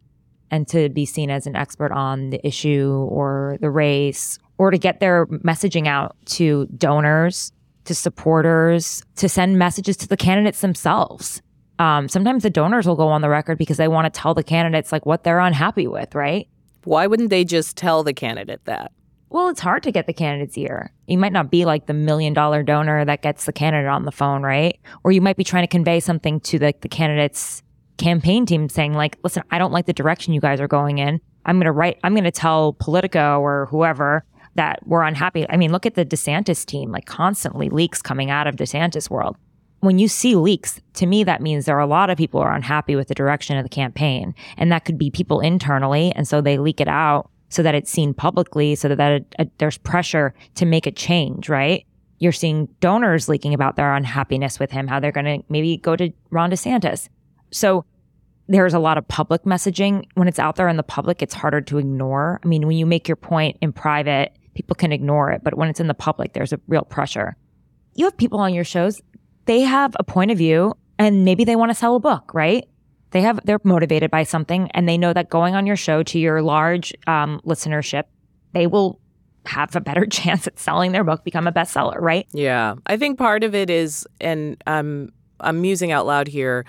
and 0.51 0.67
to 0.69 0.89
be 0.89 1.05
seen 1.05 1.31
as 1.31 1.47
an 1.47 1.57
expert 1.57 1.93
on 1.93 2.31
the 2.31 2.47
issue 2.47 3.07
or 3.11 3.57
the 3.61 3.71
race 3.71 4.39
or 4.59 4.71
to 4.71 4.79
get 4.79 5.01
their 5.01 5.27
messaging 5.27 5.87
out 5.87 6.17
to 6.27 6.67
donors, 6.77 7.53
to 7.85 7.95
supporters, 7.95 9.05
to 9.17 9.29
send 9.29 9.59
messages 9.59 9.97
to 9.99 10.09
the 10.09 10.17
candidates 10.17 10.61
themselves. 10.61 11.43
Um, 11.79 12.09
sometimes 12.09 12.43
the 12.43 12.51
donors 12.51 12.87
will 12.87 12.97
go 12.97 13.09
on 13.09 13.21
the 13.21 13.29
record 13.29 13.59
because 13.59 13.77
they 13.77 13.89
want 13.89 14.13
to 14.13 14.21
tell 14.21 14.33
the 14.33 14.43
candidates 14.43 14.93
like 14.93 15.05
what 15.05 15.25
they're 15.25 15.41
unhappy 15.41 15.87
with, 15.87 16.15
right? 16.15 16.49
why 16.87 17.07
wouldn't 17.07 17.31
they 17.31 17.45
just 17.45 17.77
tell 17.77 18.05
the 18.05 18.15
candidate 18.15 18.65
that 18.65 18.93
Well, 19.29 19.49
it's 19.49 19.61
hard 19.61 19.83
to 19.83 19.93
get 19.93 20.07
the 20.07 20.13
candidate's 20.13 20.57
ear. 20.57 20.93
You 21.09 21.19
might 21.19 21.33
not 21.33 21.51
be 21.51 21.65
like 21.65 21.87
the 21.87 21.93
million 21.93 22.33
dollar 22.33 22.63
donor 22.63 23.05
that 23.05 23.23
gets 23.23 23.45
the 23.45 23.53
candidate 23.53 23.89
on 23.89 24.05
the 24.05 24.13
phone, 24.13 24.43
right? 24.43 24.79
Or 25.03 25.11
you 25.11 25.21
might 25.21 25.37
be 25.37 25.45
trying 25.45 25.65
to 25.65 25.69
convey 25.69 25.99
something 25.99 26.41
to 26.41 26.59
the, 26.59 26.75
the 26.81 26.89
candidate's 26.89 27.63
campaign 27.99 28.47
team 28.47 28.69
saying, 28.69 28.95
like, 28.95 29.19
listen, 29.25 29.43
I 29.51 29.59
don't 29.59 29.73
like 29.73 29.87
the 29.87 29.93
direction 29.93 30.33
you 30.35 30.41
guys 30.41 30.61
are 30.61 30.69
going 30.69 30.99
in. 30.99 31.21
I'm 31.45 31.57
going 31.57 31.67
to 31.67 31.73
write, 31.73 31.99
I'm 32.05 32.13
going 32.15 32.25
to 32.25 32.31
tell 32.31 32.73
Politico 32.75 33.41
or 33.41 33.67
whoever 33.71 34.25
that 34.57 34.81
we're 34.87 35.03
unhappy. 35.03 35.47
I 35.49 35.57
mean, 35.57 35.71
look 35.73 35.87
at 35.87 35.95
the 35.95 36.05
DeSantis 36.05 36.65
team, 36.65 36.91
like 36.91 37.07
constantly 37.07 37.69
leaks 37.69 38.03
coming 38.03 38.31
out 38.31 38.47
of 38.47 38.57
DeSantis 38.57 39.09
world. 39.11 39.37
When 39.81 39.99
you 39.99 40.09
see 40.09 40.35
leaks, 40.35 40.81
to 40.95 41.07
me, 41.07 41.23
that 41.25 41.43
means 41.43 41.67
there 41.67 41.77
are 41.77 41.81
a 41.81 41.87
lot 41.87 42.09
of 42.11 42.17
people 42.17 42.41
are 42.41 42.55
unhappy 42.55 42.97
with 42.97 43.09
the 43.09 43.15
direction 43.15 43.57
of 43.59 43.63
the 43.63 43.69
campaign. 43.69 44.35
And 44.57 44.73
that 44.73 44.85
could 44.87 44.99
be 44.99 45.11
people 45.11 45.41
internally. 45.41 46.13
And 46.17 46.27
so 46.27 46.41
they 46.41 46.59
leak 46.59 46.81
it 46.81 46.89
out 46.89 47.31
so 47.51 47.63
that 47.63 47.75
it's 47.75 47.91
seen 47.91 48.13
publicly, 48.15 48.75
so 48.75 48.89
that 48.89 49.13
it, 49.13 49.35
it- 49.39 49.59
there's 49.59 49.79
pressure 49.79 50.35
to 50.57 50.67
make 50.67 50.87
a 50.87 50.91
change, 50.91 51.49
right? 51.49 51.87
You're 52.19 52.33
seeing 52.33 52.67
donors 52.81 53.29
leaking 53.29 53.53
about 53.53 53.77
their 53.77 53.95
unhappiness 53.95 54.59
with 54.59 54.71
him, 54.71 54.89
how 54.89 54.99
they're 54.99 55.13
going 55.13 55.27
to 55.41 55.45
maybe 55.51 55.77
go 55.77 55.95
to 55.97 56.11
Ron 56.31 56.51
DeSantis. 56.51 57.09
So 57.51 57.85
there's 58.49 58.75
a 58.75 58.79
lot 58.79 58.99
of 58.99 59.07
public 59.09 59.43
messaging. 59.43 60.07
When 60.15 60.29
it's 60.29 60.39
out 60.39 60.57
there 60.57 60.69
in 60.69 60.77
the 60.77 60.83
public, 60.83 61.23
it's 61.23 61.35
harder 61.35 61.61
to 61.63 61.79
ignore. 61.79 62.41
I 62.45 62.47
mean, 62.47 62.67
when 62.67 62.77
you 62.77 62.87
make 62.87 63.09
your 63.09 63.17
point 63.17 63.59
in 63.61 63.73
private, 63.73 64.37
people 64.55 64.75
can 64.75 64.93
ignore 64.93 65.31
it. 65.31 65.43
But 65.43 65.57
when 65.57 65.69
it's 65.69 65.81
in 65.81 65.87
the 65.87 65.95
public, 65.95 66.33
there's 66.33 66.53
a 66.53 66.61
real 66.69 66.85
pressure. 66.85 67.37
You 67.95 68.05
have 68.05 68.17
people 68.17 68.41
on 68.41 68.55
your 68.55 68.65
shows, 68.65 69.01
they 69.47 69.61
have 69.63 69.97
a 69.99 70.05
point 70.05 70.31
of 70.31 70.39
view 70.39 70.75
and 70.99 71.25
maybe 71.25 71.45
they 71.45 71.57
want 71.57 71.71
to 71.71 71.75
sell 71.75 71.97
a 71.97 72.01
book, 72.01 72.33
right? 72.35 72.69
They 73.11 73.23
have, 73.23 73.41
they're 73.45 73.61
motivated 73.65 74.11
by 74.11 74.25
something 74.25 74.71
and 74.73 74.89
they 74.89 74.99
know 74.99 75.13
that 75.13 75.31
going 75.31 75.55
on 75.55 75.67
your 75.67 75.77
show 75.77 76.03
to 76.03 76.19
your 76.19 76.43
large 76.43 76.93
um, 77.07 77.41
listenership, 77.45 78.05
they 78.53 78.67
will 78.67 79.01
have 79.47 79.75
a 79.77 79.81
better 79.81 80.05
chance 80.11 80.47
at 80.47 80.59
selling 80.59 80.93
their 80.93 81.05
book, 81.05 81.25
become 81.25 81.47
a 81.47 81.53
bestseller, 81.53 82.01
right? 82.01 82.27
Yeah. 82.33 82.75
I 82.87 82.97
think 82.97 83.19
part 83.19 83.45
of 83.45 83.55
it 83.55 83.71
is, 83.71 84.07
and 84.21 84.63
I'm, 84.67 85.13
I'm 85.41 85.61
musing 85.61 85.93
out 85.93 86.07
loud 86.07 86.29
here, 86.29 86.67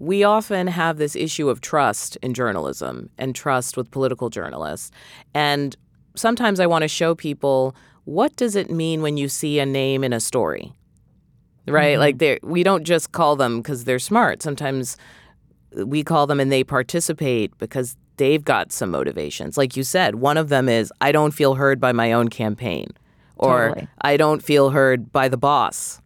we 0.00 0.24
often 0.24 0.66
have 0.66 0.96
this 0.96 1.14
issue 1.14 1.50
of 1.50 1.60
trust 1.60 2.16
in 2.22 2.32
journalism 2.32 3.10
and 3.18 3.36
trust 3.36 3.76
with 3.76 3.90
political 3.90 4.30
journalists. 4.30 4.90
And 5.34 5.76
sometimes 6.16 6.58
I 6.58 6.66
want 6.66 6.82
to 6.82 6.88
show 6.88 7.14
people 7.14 7.76
what 8.04 8.34
does 8.34 8.56
it 8.56 8.70
mean 8.70 9.02
when 9.02 9.18
you 9.18 9.28
see 9.28 9.60
a 9.60 9.66
name 9.66 10.02
in 10.02 10.14
a 10.14 10.18
story? 10.18 10.72
Right? 11.68 11.98
Mm-hmm. 11.98 12.20
Like 12.22 12.40
we 12.42 12.62
don't 12.62 12.84
just 12.84 13.12
call 13.12 13.36
them 13.36 13.60
because 13.60 13.84
they're 13.84 13.98
smart. 13.98 14.42
Sometimes 14.42 14.96
we 15.76 16.02
call 16.02 16.26
them 16.26 16.40
and 16.40 16.50
they 16.50 16.64
participate 16.64 17.56
because 17.58 17.94
they've 18.16 18.42
got 18.42 18.72
some 18.72 18.90
motivations. 18.90 19.58
Like 19.58 19.76
you 19.76 19.84
said, 19.84 20.14
one 20.16 20.38
of 20.38 20.48
them 20.48 20.68
is 20.68 20.90
I 21.02 21.12
don't 21.12 21.32
feel 21.32 21.54
heard 21.54 21.78
by 21.78 21.92
my 21.92 22.10
own 22.12 22.28
campaign 22.28 22.88
or 23.36 23.68
totally. 23.68 23.88
I 24.00 24.16
don't 24.16 24.42
feel 24.42 24.70
heard 24.70 25.12
by 25.12 25.28
the 25.28 25.36
boss. 25.36 26.00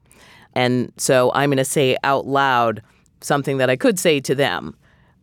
And 0.52 0.92
so 0.96 1.30
I'm 1.32 1.50
going 1.50 1.58
to 1.58 1.64
say 1.64 1.96
out 2.02 2.26
loud 2.26 2.82
something 3.25 3.59
that 3.59 3.71
I 3.71 3.76
could 3.76 3.99
say 3.99 4.21
to 4.21 4.35
them. 4.35 4.76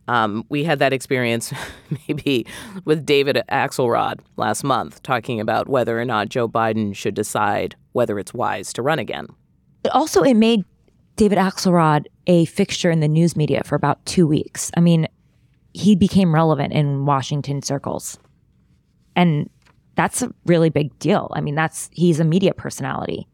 Um, 0.08 0.44
we 0.48 0.64
had 0.64 0.80
that 0.80 0.92
experience 0.92 1.52
maybe 2.08 2.46
with 2.84 3.06
David 3.06 3.40
Axelrod 3.50 4.20
last 4.36 4.64
month, 4.64 5.02
talking 5.02 5.40
about 5.40 5.68
whether 5.68 5.98
or 6.00 6.04
not 6.04 6.28
Joe 6.28 6.48
Biden 6.48 6.94
should 6.94 7.14
decide 7.14 7.76
whether 7.92 8.18
it's 8.18 8.34
wise 8.34 8.72
to 8.74 8.82
run 8.82 8.98
again. 8.98 9.28
Also, 9.92 10.22
it 10.22 10.34
made 10.34 10.64
David 11.16 11.38
Axelrod 11.38 12.06
a 12.26 12.44
fixture 12.46 12.90
in 12.90 13.00
the 13.00 13.08
news 13.08 13.36
media 13.36 13.62
for 13.64 13.74
about 13.74 14.04
two 14.06 14.26
weeks. 14.26 14.70
I 14.76 14.80
mean, 14.80 15.06
he 15.74 15.94
became 15.94 16.34
relevant 16.34 16.72
in 16.72 17.04
Washington 17.04 17.62
circles. 17.62 18.18
And 19.14 19.48
that's 19.94 20.22
a 20.22 20.32
really 20.46 20.70
big 20.70 20.96
deal. 20.98 21.30
I 21.34 21.40
mean, 21.40 21.54
that's 21.54 21.90
he's 21.92 22.18
a 22.18 22.24
media 22.24 22.54
personality 22.54 23.26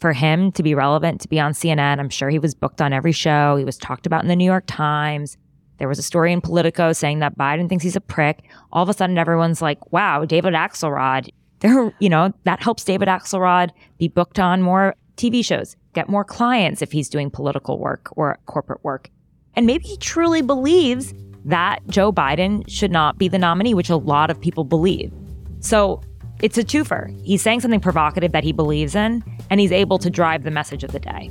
for 0.00 0.12
him 0.12 0.50
to 0.52 0.62
be 0.62 0.74
relevant, 0.74 1.20
to 1.20 1.28
be 1.28 1.38
on 1.38 1.52
CNN. 1.52 1.98
I'm 1.98 2.08
sure 2.08 2.30
he 2.30 2.38
was 2.38 2.54
booked 2.54 2.80
on 2.80 2.92
every 2.92 3.12
show. 3.12 3.56
He 3.56 3.64
was 3.64 3.76
talked 3.76 4.06
about 4.06 4.22
in 4.22 4.28
the 4.28 4.36
New 4.36 4.44
York 4.44 4.64
Times. 4.66 5.36
There 5.78 5.88
was 5.88 5.98
a 5.98 6.02
story 6.02 6.32
in 6.32 6.40
Politico 6.40 6.92
saying 6.92 7.20
that 7.20 7.38
Biden 7.38 7.68
thinks 7.68 7.84
he's 7.84 7.96
a 7.96 8.00
prick. 8.00 8.44
All 8.72 8.82
of 8.82 8.88
a 8.88 8.94
sudden, 8.94 9.18
everyone's 9.18 9.62
like, 9.62 9.92
wow, 9.92 10.24
David 10.24 10.54
Axelrod. 10.54 11.28
There, 11.60 11.92
you 11.98 12.08
know, 12.08 12.32
that 12.44 12.62
helps 12.62 12.84
David 12.84 13.06
Axelrod 13.06 13.68
be 13.98 14.08
booked 14.08 14.38
on 14.38 14.62
more 14.62 14.96
TV 15.18 15.44
shows, 15.44 15.76
get 15.92 16.08
more 16.08 16.24
clients 16.24 16.80
if 16.80 16.90
he's 16.90 17.10
doing 17.10 17.30
political 17.30 17.78
work 17.78 18.08
or 18.16 18.38
corporate 18.46 18.82
work. 18.82 19.10
And 19.56 19.66
maybe 19.66 19.84
he 19.84 19.98
truly 19.98 20.40
believes 20.40 21.12
that 21.44 21.80
Joe 21.86 22.14
Biden 22.14 22.66
should 22.66 22.90
not 22.90 23.18
be 23.18 23.28
the 23.28 23.38
nominee, 23.38 23.74
which 23.74 23.90
a 23.90 23.96
lot 23.96 24.30
of 24.30 24.40
people 24.40 24.64
believe. 24.64 25.12
So 25.60 26.00
it's 26.42 26.58
a 26.58 26.64
twofer. 26.64 27.14
He's 27.24 27.42
saying 27.42 27.60
something 27.60 27.80
provocative 27.80 28.32
that 28.32 28.44
he 28.44 28.52
believes 28.52 28.94
in, 28.94 29.22
and 29.50 29.60
he's 29.60 29.72
able 29.72 29.98
to 29.98 30.10
drive 30.10 30.42
the 30.42 30.50
message 30.50 30.84
of 30.84 30.92
the 30.92 31.00
day. 31.00 31.30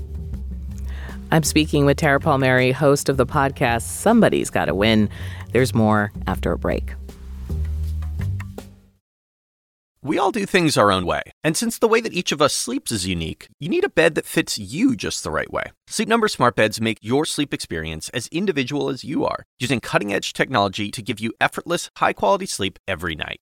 I'm 1.32 1.44
speaking 1.44 1.86
with 1.86 1.98
Tara 1.98 2.20
Palmeri, 2.20 2.74
host 2.74 3.08
of 3.10 3.18
the 3.18 3.26
podcast 3.26 3.84
Somebody's 3.84 4.50
Gotta 4.50 4.74
Win. 4.74 5.10
There's 5.52 5.76
more 5.76 6.12
after 6.26 6.52
a 6.52 6.58
break. 6.58 6.94
We 10.02 10.18
all 10.18 10.32
do 10.32 10.46
things 10.46 10.78
our 10.78 10.94
own 10.94 11.06
way. 11.06 11.22
And 11.44 11.58
since 11.58 11.78
the 11.78 11.88
way 11.88 12.00
that 12.00 12.14
each 12.14 12.32
of 12.32 12.42
us 12.42 12.56
sleeps 12.56 12.90
is 12.90 13.06
unique, 13.06 13.50
you 13.60 13.68
need 13.68 13.84
a 13.84 13.90
bed 13.90 14.16
that 14.16 14.26
fits 14.26 14.58
you 14.58 14.96
just 14.96 15.26
the 15.26 15.30
right 15.30 15.52
way. 15.52 15.66
Sleep 15.88 16.08
Number 16.08 16.30
smart 16.30 16.56
beds 16.56 16.80
make 16.80 17.00
your 17.02 17.26
sleep 17.26 17.54
experience 17.54 18.08
as 18.10 18.28
individual 18.28 18.88
as 18.90 19.04
you 19.04 19.26
are, 19.26 19.44
using 19.60 19.82
cutting-edge 19.82 20.32
technology 20.32 20.90
to 20.90 21.02
give 21.02 21.20
you 21.20 21.34
effortless, 21.42 21.90
high-quality 21.98 22.46
sleep 22.46 22.80
every 22.88 23.14
night. 23.14 23.42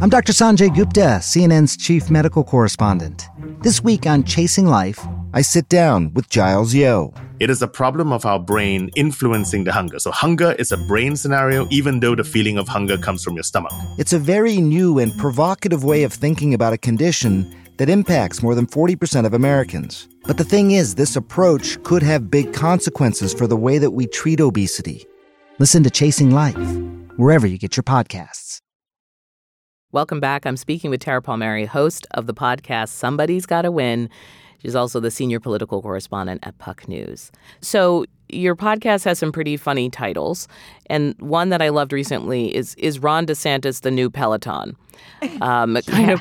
I'm 0.00 0.10
Dr. 0.10 0.32
Sanjay 0.32 0.74
Gupta, 0.74 1.20
CNN's 1.20 1.74
chief 1.74 2.10
medical 2.10 2.44
correspondent. 2.44 3.28
This 3.62 3.82
week 3.82 4.06
on 4.06 4.24
Chasing 4.24 4.66
Life, 4.66 5.00
I 5.32 5.40
sit 5.40 5.70
down 5.70 6.12
with 6.12 6.28
Giles 6.28 6.74
Yeo. 6.74 7.14
It 7.38 7.48
is 7.48 7.62
a 7.62 7.68
problem 7.68 8.12
of 8.12 8.26
our 8.26 8.38
brain 8.38 8.90
influencing 8.94 9.64
the 9.64 9.72
hunger. 9.72 9.98
So, 9.98 10.10
hunger 10.10 10.52
is 10.58 10.70
a 10.70 10.76
brain 10.76 11.16
scenario, 11.16 11.66
even 11.70 12.00
though 12.00 12.14
the 12.14 12.24
feeling 12.24 12.58
of 12.58 12.68
hunger 12.68 12.98
comes 12.98 13.24
from 13.24 13.34
your 13.34 13.42
stomach. 13.42 13.72
It's 13.96 14.12
a 14.12 14.18
very 14.18 14.58
new 14.58 14.98
and 14.98 15.16
provocative 15.16 15.82
way 15.82 16.02
of 16.02 16.12
thinking 16.12 16.52
about 16.52 16.74
a 16.74 16.78
condition 16.78 17.50
that 17.78 17.88
impacts 17.88 18.42
more 18.42 18.54
than 18.54 18.66
40% 18.66 19.24
of 19.24 19.32
Americans. 19.32 20.08
But 20.26 20.36
the 20.36 20.44
thing 20.44 20.72
is, 20.72 20.96
this 20.96 21.16
approach 21.16 21.82
could 21.84 22.02
have 22.02 22.30
big 22.30 22.52
consequences 22.52 23.32
for 23.32 23.46
the 23.46 23.56
way 23.56 23.78
that 23.78 23.92
we 23.92 24.06
treat 24.06 24.40
obesity. 24.40 25.06
Listen 25.58 25.82
to 25.84 25.90
Chasing 25.90 26.32
Life, 26.32 26.76
wherever 27.16 27.46
you 27.46 27.56
get 27.56 27.78
your 27.78 27.84
podcasts. 27.84 28.49
Welcome 29.92 30.20
back. 30.20 30.46
I'm 30.46 30.56
speaking 30.56 30.88
with 30.90 31.00
Tara 31.00 31.20
Palmeri, 31.20 31.66
host 31.66 32.06
of 32.12 32.28
the 32.28 32.34
podcast 32.34 32.90
Somebody's 32.90 33.44
Gotta 33.44 33.72
Win. 33.72 34.08
She's 34.62 34.76
also 34.76 35.00
the 35.00 35.10
senior 35.10 35.40
political 35.40 35.82
correspondent 35.82 36.46
at 36.46 36.56
Puck 36.58 36.86
News. 36.86 37.32
So, 37.60 38.04
your 38.28 38.54
podcast 38.54 39.04
has 39.04 39.18
some 39.18 39.32
pretty 39.32 39.56
funny 39.56 39.90
titles, 39.90 40.46
and 40.86 41.20
one 41.20 41.48
that 41.48 41.60
I 41.60 41.70
loved 41.70 41.92
recently 41.92 42.54
is 42.54 42.76
"Is 42.76 43.00
Ron 43.00 43.26
DeSantis 43.26 43.80
the 43.80 43.90
new 43.90 44.10
Peloton?" 44.10 44.76
Um, 45.40 45.76
kind 45.86 46.10
of 46.10 46.20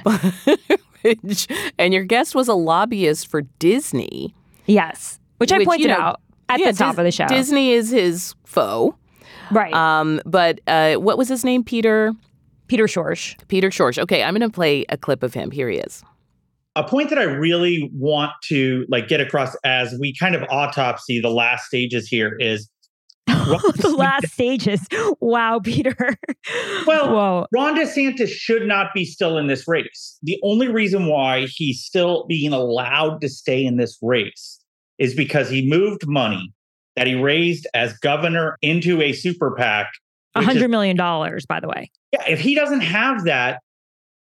and 1.78 1.94
your 1.94 2.04
guest 2.06 2.34
was 2.34 2.48
a 2.48 2.56
lobbyist 2.56 3.28
for 3.28 3.44
Disney. 3.60 4.34
Yes, 4.66 5.20
which, 5.38 5.52
which 5.52 5.62
I 5.62 5.64
pointed 5.64 5.82
you 5.84 5.88
know, 5.90 6.00
out 6.00 6.22
at 6.50 6.60
yeah, 6.60 6.72
the 6.72 6.78
top 6.78 6.94
Dis- 6.94 7.00
of 7.00 7.06
the 7.06 7.12
show. 7.12 7.28
Disney 7.28 7.72
is 7.74 7.92
his 7.92 8.34
foe, 8.46 8.96
right? 9.52 9.74
Um, 9.76 10.22
but 10.26 10.60
uh, 10.66 10.96
what 10.96 11.20
was 11.20 11.28
his 11.28 11.46
name? 11.46 11.64
Peter. 11.64 12.14
Peter 12.70 12.86
Schorsch. 12.86 13.36
Peter 13.48 13.70
Schorsch. 13.70 13.98
Okay, 13.98 14.24
I'm 14.24 14.34
going 14.34 14.50
to 14.50 14.54
play 14.54 14.86
a 14.90 14.98
clip 14.98 15.24
of 15.24 15.34
him. 15.34 15.52
Here 15.52 15.68
he 15.70 15.78
is. 15.78 16.04
A 16.76 16.88
point 16.88 17.10
that 17.10 17.18
I 17.18 17.24
really 17.24 17.90
want 17.94 18.32
to 18.46 18.86
like 18.88 19.08
get 19.08 19.20
across 19.20 19.56
as 19.66 19.98
we 20.00 20.16
kind 20.16 20.36
of 20.36 20.44
autopsy 20.50 21.20
the 21.20 21.32
last 21.32 21.66
stages 21.66 22.08
here 22.08 22.38
is 22.40 22.70
the 23.28 23.94
last 23.98 24.30
stages. 24.30 24.88
Wow, 25.20 25.60
Peter. 25.64 25.96
well, 26.86 27.10
Whoa. 27.14 27.48
Ron 27.52 27.76
DeSantis 27.76 28.30
should 28.30 28.68
not 28.68 28.94
be 28.94 29.04
still 29.04 29.38
in 29.38 29.48
this 29.48 29.68
race. 29.68 30.18
The 30.22 30.40
only 30.44 30.68
reason 30.68 31.08
why 31.08 31.48
he's 31.48 31.84
still 31.84 32.26
being 32.28 32.54
allowed 32.54 33.20
to 33.22 33.30
stay 33.30 33.66
in 33.66 33.78
this 33.78 33.98
race 34.02 34.60
is 35.00 35.16
because 35.16 35.50
he 35.50 35.68
moved 35.68 36.08
money 36.08 36.54
that 36.96 37.08
he 37.08 37.16
raised 37.16 37.66
as 37.74 37.98
governor 37.98 38.58
into 38.62 39.02
a 39.02 39.14
super 39.14 39.56
PAC. 39.56 39.88
A 40.36 40.44
hundred 40.44 40.70
million 40.70 40.96
dollars, 40.96 41.46
by 41.48 41.60
the 41.60 41.68
way. 41.68 41.90
Yeah, 42.12 42.24
if 42.28 42.40
he 42.40 42.56
doesn't 42.56 42.82
have 42.82 43.26
that, 43.26 43.62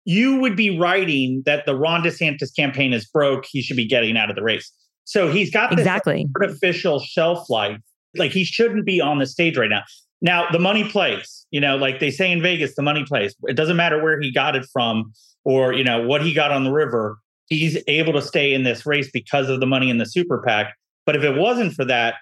you 0.04 0.40
would 0.40 0.56
be 0.56 0.78
writing 0.78 1.42
that 1.44 1.66
the 1.66 1.76
Ron 1.76 2.02
DeSantis 2.02 2.54
campaign 2.56 2.92
is 2.92 3.06
broke. 3.06 3.44
He 3.50 3.60
should 3.62 3.76
be 3.76 3.86
getting 3.86 4.16
out 4.16 4.30
of 4.30 4.36
the 4.36 4.42
race. 4.42 4.72
So 5.04 5.30
he's 5.30 5.50
got 5.50 5.72
exactly 5.72 6.26
artificial 6.34 7.00
shelf 7.00 7.48
life 7.48 7.78
like 8.16 8.30
he 8.30 8.44
shouldn't 8.44 8.84
be 8.84 9.00
on 9.00 9.18
the 9.18 9.26
stage 9.26 9.56
right 9.56 9.70
now. 9.70 9.82
Now 10.20 10.46
the 10.50 10.58
money 10.58 10.88
plays, 10.88 11.46
you 11.50 11.60
know, 11.60 11.76
like 11.76 12.00
they 12.00 12.10
say 12.10 12.32
in 12.32 12.42
Vegas, 12.42 12.74
the 12.74 12.82
money 12.82 13.04
plays. 13.04 13.34
It 13.44 13.54
doesn't 13.54 13.76
matter 13.76 14.02
where 14.02 14.20
he 14.20 14.32
got 14.32 14.56
it 14.56 14.66
from 14.72 15.12
or, 15.44 15.72
you 15.72 15.84
know, 15.84 16.06
what 16.06 16.22
he 16.22 16.34
got 16.34 16.50
on 16.50 16.64
the 16.64 16.72
river. 16.72 17.18
He's 17.46 17.82
able 17.86 18.12
to 18.14 18.22
stay 18.22 18.52
in 18.52 18.64
this 18.64 18.84
race 18.84 19.10
because 19.10 19.48
of 19.48 19.60
the 19.60 19.66
money 19.66 19.88
in 19.88 19.98
the 19.98 20.06
super 20.06 20.42
PAC. 20.46 20.74
But 21.06 21.16
if 21.16 21.22
it 21.22 21.36
wasn't 21.36 21.72
for 21.72 21.84
that, 21.86 22.16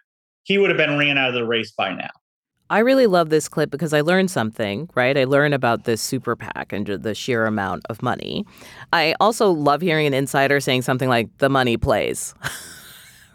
he 0.45 0.59
would 0.59 0.71
have 0.71 0.77
been 0.77 0.99
ran 0.99 1.19
out 1.19 1.31
of 1.31 1.35
the 1.35 1.45
race 1.45 1.73
by 1.73 1.93
now. 1.93 2.11
I 2.68 2.80
really 2.80 3.06
love 3.06 3.30
this 3.30 3.49
clip 3.49 3.70
because 3.70 3.92
I 3.92 4.00
learned 4.00 4.30
something, 4.30 4.90
right? 4.94 5.16
I 5.16 5.25
learn 5.25 5.52
about 5.52 5.85
this 5.85 6.02
super 6.02 6.35
PAC 6.35 6.73
and 6.73 6.87
the 6.87 7.14
sheer 7.14 7.46
amount 7.46 7.85
of 7.88 8.02
money. 8.02 8.44
I 8.92 9.14
also 9.20 9.50
love 9.50 9.80
hearing 9.80 10.06
an 10.06 10.14
insider 10.14 10.58
saying 10.58 10.82
something 10.82 11.08
like, 11.08 11.28
the 11.38 11.49
money 11.49 11.76
plays. 11.76 12.35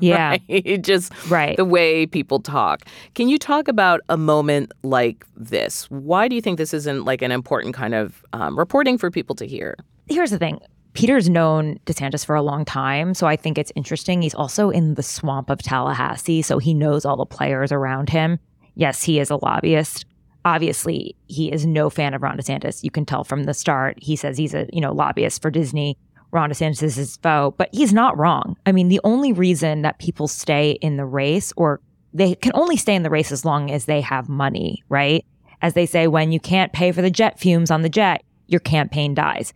Yeah. 0.02 0.38
Right? 0.50 0.82
Just 0.84 1.14
right. 1.30 1.56
the 1.56 1.64
way 1.64 2.08
people 2.08 2.40
talk. 2.40 2.86
Can 3.14 3.30
you 3.30 3.38
talk 3.38 3.68
about 3.68 4.02
a 4.10 4.18
moment 4.18 4.72
like 4.84 5.26
this? 5.38 5.86
Why 5.92 6.28
do 6.28 6.36
you 6.36 6.42
think 6.42 6.58
this 6.58 6.74
isn't 6.74 7.06
like 7.06 7.22
an 7.22 7.32
important 7.32 7.76
kind 7.76 7.94
of 7.94 8.26
um, 8.34 8.58
reporting 8.58 8.98
for 8.98 9.12
people 9.12 9.36
to 9.36 9.46
hear? 9.46 9.78
Here's 10.08 10.32
the 10.32 10.40
thing. 10.40 10.60
Peter's 10.94 11.30
known 11.30 11.78
DeSantis 11.86 12.26
for 12.26 12.36
a 12.36 12.42
long 12.42 12.66
time, 12.66 13.14
so 13.14 13.26
I 13.28 13.36
think 13.36 13.58
it's 13.58 13.72
interesting. 13.76 14.22
He's 14.22 14.34
also 14.34 14.72
in 14.72 14.96
the 14.96 15.04
swamp 15.04 15.50
of 15.50 15.62
Tallahassee, 15.62 16.42
so 16.42 16.58
he 16.58 16.74
knows 16.74 17.06
all 17.06 17.16
the 17.16 17.26
players 17.26 17.72
around 17.72 18.10
him. 18.10 18.40
Yes, 18.76 19.04
he 19.04 19.20
is 19.20 19.30
a 19.30 19.36
lobbyist. 19.38 20.06
Obviously, 20.44 21.16
he 21.28 21.52
is 21.52 21.66
no 21.66 21.90
fan 21.90 22.14
of 22.14 22.22
Ron 22.22 22.38
DeSantis. 22.38 22.84
You 22.84 22.92
can 22.92 23.06
tell 23.06 23.24
from 23.24 23.44
the 23.44 23.54
start. 23.54 23.98
He 24.02 24.16
says 24.16 24.38
he's 24.38 24.54
a, 24.54 24.68
you 24.74 24.82
know, 24.82 24.92
lobbyist 24.92 25.42
for 25.42 25.52
Disney. 25.52 25.98
Ron 26.32 26.50
DeSantis 26.50 26.82
is 26.82 26.96
his 26.96 27.18
foe, 27.18 27.54
but 27.58 27.70
he's 27.72 27.94
not 27.94 28.18
wrong. 28.18 28.56
I 28.66 28.72
mean, 28.72 28.88
the 28.88 29.02
only 29.04 29.34
reason 29.34 29.82
that 29.82 30.00
people 30.00 30.28
stay 30.28 30.72
in 30.82 30.98
the 30.98 31.06
race 31.06 31.54
or 31.58 31.82
they 32.14 32.36
can 32.36 32.54
only 32.56 32.78
stay 32.78 32.96
in 32.96 33.04
the 33.04 33.10
race 33.10 33.32
as 33.32 33.46
long 33.46 33.70
as 33.70 33.86
they 33.86 34.02
have 34.02 34.30
money, 34.30 34.84
right? 34.90 35.26
As 35.62 35.74
they 35.74 35.86
say, 35.86 36.08
when 36.08 36.32
you 36.32 36.40
can't 36.40 36.74
pay 36.74 36.92
for 36.92 37.02
the 37.02 37.12
jet 37.12 37.40
fumes 37.40 37.70
on 37.70 37.82
the 37.82 37.90
jet, 37.90 38.24
your 38.48 38.60
campaign 38.60 39.14
dies. 39.14 39.54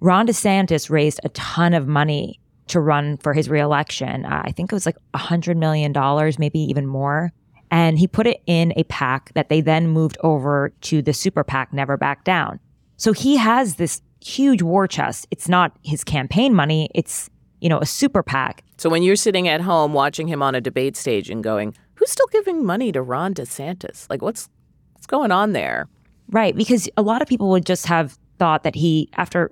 Ron 0.00 0.26
DeSantis 0.26 0.90
raised 0.90 1.20
a 1.24 1.28
ton 1.30 1.74
of 1.74 1.86
money 1.86 2.40
to 2.68 2.80
run 2.80 3.16
for 3.18 3.34
his 3.34 3.48
reelection. 3.48 4.24
Uh, 4.24 4.42
I 4.44 4.52
think 4.52 4.72
it 4.72 4.74
was 4.74 4.86
like 4.86 4.96
a 5.14 5.18
$100 5.18 5.56
million, 5.56 5.92
maybe 6.38 6.58
even 6.58 6.86
more. 6.86 7.32
And 7.72 7.98
he 7.98 8.06
put 8.06 8.26
it 8.26 8.42
in 8.46 8.72
a 8.76 8.84
pack 8.84 9.32
that 9.32 9.48
they 9.48 9.62
then 9.62 9.88
moved 9.88 10.18
over 10.20 10.72
to 10.82 11.00
the 11.00 11.14
super 11.14 11.42
PAC, 11.42 11.72
Never 11.72 11.96
Back 11.96 12.22
Down. 12.22 12.60
So 12.98 13.12
he 13.12 13.38
has 13.38 13.76
this 13.76 14.02
huge 14.20 14.60
war 14.60 14.86
chest. 14.86 15.26
It's 15.30 15.48
not 15.48 15.74
his 15.82 16.04
campaign 16.04 16.54
money, 16.54 16.90
it's, 16.94 17.30
you 17.60 17.70
know, 17.70 17.78
a 17.78 17.86
super 17.86 18.22
PAC. 18.22 18.62
So 18.76 18.90
when 18.90 19.02
you're 19.02 19.16
sitting 19.16 19.48
at 19.48 19.62
home 19.62 19.94
watching 19.94 20.28
him 20.28 20.42
on 20.42 20.54
a 20.54 20.60
debate 20.60 20.96
stage 20.96 21.30
and 21.30 21.42
going, 21.42 21.74
who's 21.94 22.10
still 22.10 22.26
giving 22.30 22.64
money 22.64 22.92
to 22.92 23.00
Ron 23.00 23.32
DeSantis? 23.32 24.08
Like, 24.10 24.20
what's 24.20 24.50
what's 24.92 25.06
going 25.06 25.32
on 25.32 25.52
there? 25.52 25.88
Right, 26.28 26.54
because 26.54 26.88
a 26.96 27.02
lot 27.02 27.22
of 27.22 27.28
people 27.28 27.48
would 27.50 27.64
just 27.64 27.86
have 27.86 28.18
thought 28.38 28.64
that 28.64 28.74
he, 28.74 29.08
after 29.14 29.50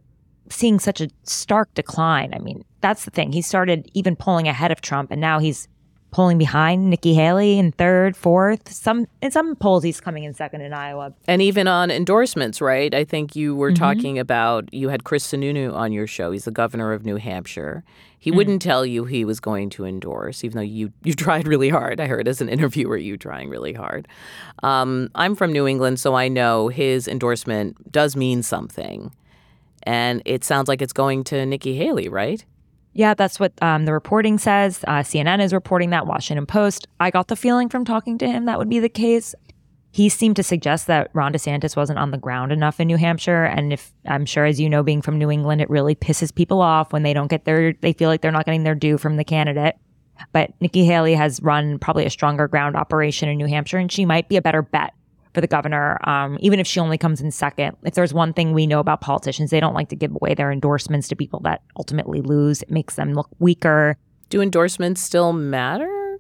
seeing 0.51 0.79
such 0.79 1.01
a 1.01 1.09
stark 1.23 1.73
decline, 1.75 2.35
I 2.35 2.39
mean, 2.39 2.65
that's 2.81 3.05
the 3.05 3.11
thing. 3.11 3.33
He 3.33 3.43
started 3.43 3.91
even 3.95 4.15
pulling 4.15 4.47
ahead 4.47 4.71
of 4.71 4.81
Trump, 4.81 5.11
and 5.11 5.21
now 5.21 5.39
he's 5.39 5.69
pulling 6.11 6.39
behind 6.39 6.91
Nikki 6.91 7.15
Haley 7.15 7.59
in 7.59 7.73
third, 7.73 8.17
fourth. 8.17 8.71
Some 8.73 9.07
in 9.23 9.31
some 9.31 9.57
polls 9.57 9.83
he's 9.83 10.01
coming 10.01 10.25
in 10.25 10.35
second 10.35 10.61
in 10.61 10.73
Iowa. 10.73 11.13
And 11.27 11.41
even 11.43 11.69
on 11.69 11.91
endorsements, 11.91 12.61
right? 12.61 12.95
I 12.95 13.05
think 13.05 13.37
you 13.37 13.55
were 13.55 13.71
mm-hmm. 13.71 13.83
talking 13.83 14.19
about 14.19 14.73
you 14.73 14.89
had 14.89 15.05
Chris 15.05 15.27
Sununu 15.27 15.75
on 15.75 15.93
your 15.93 16.07
show. 16.07 16.33
He's 16.33 16.45
the 16.45 16.51
governor 16.51 16.93
of 16.93 17.05
New 17.05 17.17
Hampshire. 17.17 17.85
He 18.19 18.31
mm 18.31 18.37
wouldn't 18.37 18.63
tell 18.63 18.85
you 18.85 19.05
he 19.05 19.25
was 19.25 19.41
going 19.41 19.71
to 19.71 19.85
endorse, 19.85 20.45
even 20.45 20.57
though 20.57 20.63
you 20.63 20.93
you 21.03 21.15
tried 21.27 21.47
really 21.47 21.69
hard. 21.69 22.01
I 22.01 22.07
heard 22.07 22.29
as 22.29 22.41
an 22.41 22.49
interviewer 22.49 22.97
you 22.97 23.17
trying 23.17 23.49
really 23.49 23.73
hard. 23.73 24.09
Um, 24.63 25.11
I'm 25.15 25.35
from 25.35 25.53
New 25.53 25.67
England, 25.67 26.01
so 26.01 26.15
I 26.15 26.29
know 26.29 26.69
his 26.69 27.09
endorsement 27.09 27.91
does 27.91 28.17
mean 28.17 28.43
something, 28.43 29.15
and 29.85 30.23
it 30.25 30.45
sounds 30.45 30.69
like 30.69 30.83
it's 30.83 30.93
going 30.93 31.25
to 31.25 31.47
Nikki 31.47 31.77
Haley, 31.77 32.09
right? 32.09 32.45
Yeah, 32.93 33.15
that's 33.15 33.39
what 33.39 33.53
um, 33.63 33.85
the 33.85 33.93
reporting 33.93 34.39
says. 34.39 34.85
Uh, 34.87 35.01
CNN 35.01 35.41
is 35.41 35.53
reporting 35.53 35.91
that, 35.91 36.07
Washington 36.07 36.47
Post. 36.47 36.89
I 36.99 37.11
got 37.11 37.29
the 37.29 37.37
feeling 37.37 37.69
from 37.69 37.85
talking 37.85 38.19
to 38.19 38.27
him 38.27 38.47
that 38.47 38.59
would 38.59 38.69
be 38.69 38.81
the 38.81 38.89
case. 38.89 39.35
He 39.93 40.09
seemed 40.09 40.37
to 40.37 40.43
suggest 40.43 40.87
that 40.87 41.11
Ron 41.15 41.33
DeSantis 41.33 41.77
wasn't 41.77 41.99
on 41.99 42.11
the 42.11 42.19
ground 42.19 42.53
enough 42.53 42.79
in 42.79 42.87
New 42.87 42.97
Hampshire. 42.97 43.45
And 43.45 43.73
if 43.73 43.93
I'm 44.07 44.25
sure, 44.25 44.45
as 44.45 44.61
you 44.61 44.69
know, 44.69 44.83
being 44.83 45.03
from 45.03 45.19
New 45.19 45.31
England, 45.31 45.61
it 45.61 45.71
really 45.71 45.95
pisses 45.95 46.35
people 46.35 46.63
off 46.63 46.93
when 46.93 47.03
they 47.03 47.13
don't 47.13 47.29
get 47.29 47.45
their, 47.45 47.73
they 47.81 47.93
feel 47.93 48.09
like 48.09 48.21
they're 48.21 48.31
not 48.31 48.45
getting 48.45 48.63
their 48.63 48.77
due 48.77 48.99
from 48.99 49.17
the 49.17 49.25
candidate. 49.25 49.77
But 50.33 50.53
Nikki 50.61 50.85
Haley 50.85 51.15
has 51.15 51.41
run 51.43 51.79
probably 51.79 52.05
a 52.05 52.11
stronger 52.11 52.47
ground 52.47 52.77
operation 52.77 53.29
in 53.29 53.39
New 53.39 53.47
Hampshire, 53.47 53.79
and 53.79 53.91
she 53.91 54.05
might 54.05 54.29
be 54.29 54.37
a 54.37 54.43
better 54.43 54.63
bet 54.63 54.93
for 55.35 55.41
the 55.41 55.47
governor, 55.47 55.99
um, 56.09 56.39
even 56.41 56.59
if 56.59 56.67
she 56.67 56.81
only 56.81 56.99
comes 56.99 57.21
in 57.21 57.31
second. 57.31 57.77
If 57.85 57.95
there's 57.95 58.13
one 58.13 58.33
thing 58.33 58.53
we 58.53 58.67
know 58.67 58.81
about 58.81 59.01
politicians, 59.01 59.51
they 59.51 59.61
don't 59.61 59.75
like 59.75 59.89
to 59.91 59.97
give 59.97 60.13
away 60.13 60.35
their 60.35 60.51
endorsements 60.51 61.09
to 61.09 61.17
people 61.17 61.41
that 61.41 61.63
ultimately 61.77 62.21
lose. 62.21 62.63
It 62.63 62.71
makes 62.71 62.97
them 62.97 63.15
look 63.15 63.29
weaker. 63.39 63.97
Do 64.29 64.43
endorsements 64.43 65.01
still 65.01 65.33
matter? 65.33 66.19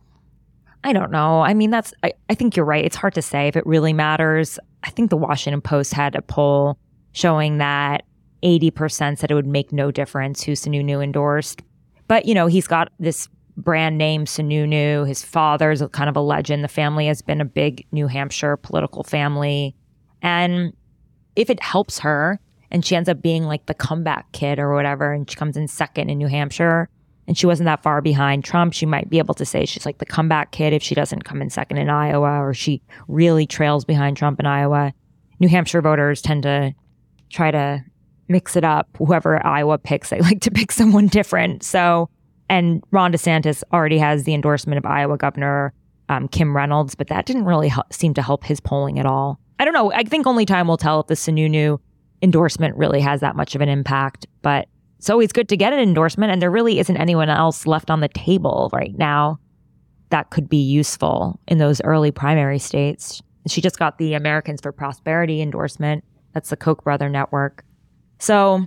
I 0.82 0.92
don't 0.92 1.10
know. 1.10 1.42
I 1.42 1.54
mean, 1.54 1.70
that's, 1.70 1.92
I, 2.02 2.12
I 2.28 2.34
think 2.34 2.56
you're 2.56 2.64
right. 2.64 2.84
It's 2.84 2.96
hard 2.96 3.14
to 3.14 3.22
say 3.22 3.48
if 3.48 3.56
it 3.56 3.66
really 3.66 3.92
matters. 3.92 4.58
I 4.84 4.90
think 4.90 5.10
the 5.10 5.16
Washington 5.16 5.60
Post 5.60 5.92
had 5.92 6.14
a 6.14 6.22
poll 6.22 6.78
showing 7.12 7.58
that 7.58 8.04
80% 8.42 9.18
said 9.18 9.30
it 9.30 9.34
would 9.34 9.46
make 9.46 9.72
no 9.72 9.90
difference 9.90 10.42
who 10.42 10.52
Sununu 10.52 11.02
endorsed. 11.02 11.62
But, 12.08 12.24
you 12.24 12.34
know, 12.34 12.46
he's 12.46 12.66
got 12.66 12.90
this 12.98 13.28
brand 13.60 13.98
name 13.98 14.24
Sununu. 14.24 15.06
His 15.06 15.22
father's 15.22 15.82
kind 15.92 16.08
of 16.08 16.16
a 16.16 16.20
legend. 16.20 16.64
The 16.64 16.68
family 16.68 17.06
has 17.06 17.22
been 17.22 17.40
a 17.40 17.44
big 17.44 17.86
New 17.92 18.06
Hampshire 18.06 18.56
political 18.56 19.04
family. 19.04 19.74
And 20.22 20.72
if 21.36 21.50
it 21.50 21.62
helps 21.62 21.98
her 22.00 22.40
and 22.70 22.84
she 22.84 22.96
ends 22.96 23.08
up 23.08 23.22
being 23.22 23.44
like 23.44 23.66
the 23.66 23.74
comeback 23.74 24.30
kid 24.32 24.58
or 24.58 24.74
whatever, 24.74 25.12
and 25.12 25.28
she 25.28 25.36
comes 25.36 25.56
in 25.56 25.68
second 25.68 26.10
in 26.10 26.18
New 26.18 26.26
Hampshire 26.26 26.88
and 27.26 27.36
she 27.38 27.46
wasn't 27.46 27.66
that 27.66 27.82
far 27.82 28.00
behind 28.00 28.44
Trump, 28.44 28.72
she 28.72 28.86
might 28.86 29.08
be 29.08 29.18
able 29.18 29.34
to 29.34 29.44
say 29.44 29.64
she's 29.64 29.86
like 29.86 29.98
the 29.98 30.06
comeback 30.06 30.52
kid 30.52 30.72
if 30.72 30.82
she 30.82 30.94
doesn't 30.94 31.24
come 31.24 31.40
in 31.40 31.50
second 31.50 31.78
in 31.78 31.88
Iowa 31.88 32.40
or 32.40 32.54
she 32.54 32.82
really 33.08 33.46
trails 33.46 33.84
behind 33.84 34.16
Trump 34.16 34.40
in 34.40 34.46
Iowa. 34.46 34.92
New 35.38 35.48
Hampshire 35.48 35.82
voters 35.82 36.20
tend 36.20 36.42
to 36.42 36.74
try 37.30 37.50
to 37.50 37.84
mix 38.28 38.56
it 38.56 38.64
up. 38.64 38.88
Whoever 38.98 39.44
Iowa 39.44 39.78
picks, 39.78 40.10
they 40.10 40.20
like 40.20 40.40
to 40.40 40.50
pick 40.50 40.72
someone 40.72 41.06
different. 41.06 41.62
So 41.62 42.10
and 42.50 42.82
Ron 42.90 43.12
DeSantis 43.12 43.62
already 43.72 43.96
has 43.96 44.24
the 44.24 44.34
endorsement 44.34 44.76
of 44.76 44.84
Iowa 44.84 45.16
Governor 45.16 45.72
um, 46.08 46.26
Kim 46.26 46.54
Reynolds, 46.54 46.96
but 46.96 47.06
that 47.06 47.24
didn't 47.24 47.44
really 47.44 47.72
seem 47.90 48.12
to 48.14 48.22
help 48.22 48.44
his 48.44 48.60
polling 48.60 48.98
at 48.98 49.06
all. 49.06 49.38
I 49.60 49.64
don't 49.64 49.72
know. 49.72 49.92
I 49.92 50.02
think 50.02 50.26
only 50.26 50.44
time 50.44 50.66
will 50.66 50.76
tell 50.76 51.00
if 51.00 51.06
the 51.06 51.14
Sununu 51.14 51.78
endorsement 52.20 52.76
really 52.76 53.00
has 53.00 53.20
that 53.20 53.36
much 53.36 53.54
of 53.54 53.60
an 53.60 53.68
impact. 53.68 54.26
But 54.42 54.68
it's 54.98 55.08
always 55.08 55.30
good 55.30 55.48
to 55.50 55.56
get 55.56 55.72
an 55.72 55.78
endorsement, 55.78 56.32
and 56.32 56.42
there 56.42 56.50
really 56.50 56.80
isn't 56.80 56.96
anyone 56.96 57.30
else 57.30 57.66
left 57.66 57.88
on 57.88 58.00
the 58.00 58.08
table 58.08 58.68
right 58.72 58.98
now 58.98 59.38
that 60.10 60.30
could 60.30 60.48
be 60.48 60.56
useful 60.56 61.38
in 61.46 61.58
those 61.58 61.80
early 61.82 62.10
primary 62.10 62.58
states. 62.58 63.22
She 63.46 63.60
just 63.60 63.78
got 63.78 63.98
the 63.98 64.14
Americans 64.14 64.60
for 64.60 64.72
Prosperity 64.72 65.40
endorsement. 65.40 66.02
That's 66.34 66.50
the 66.50 66.56
Koch 66.56 66.82
brother 66.82 67.08
network. 67.08 67.64
So 68.18 68.66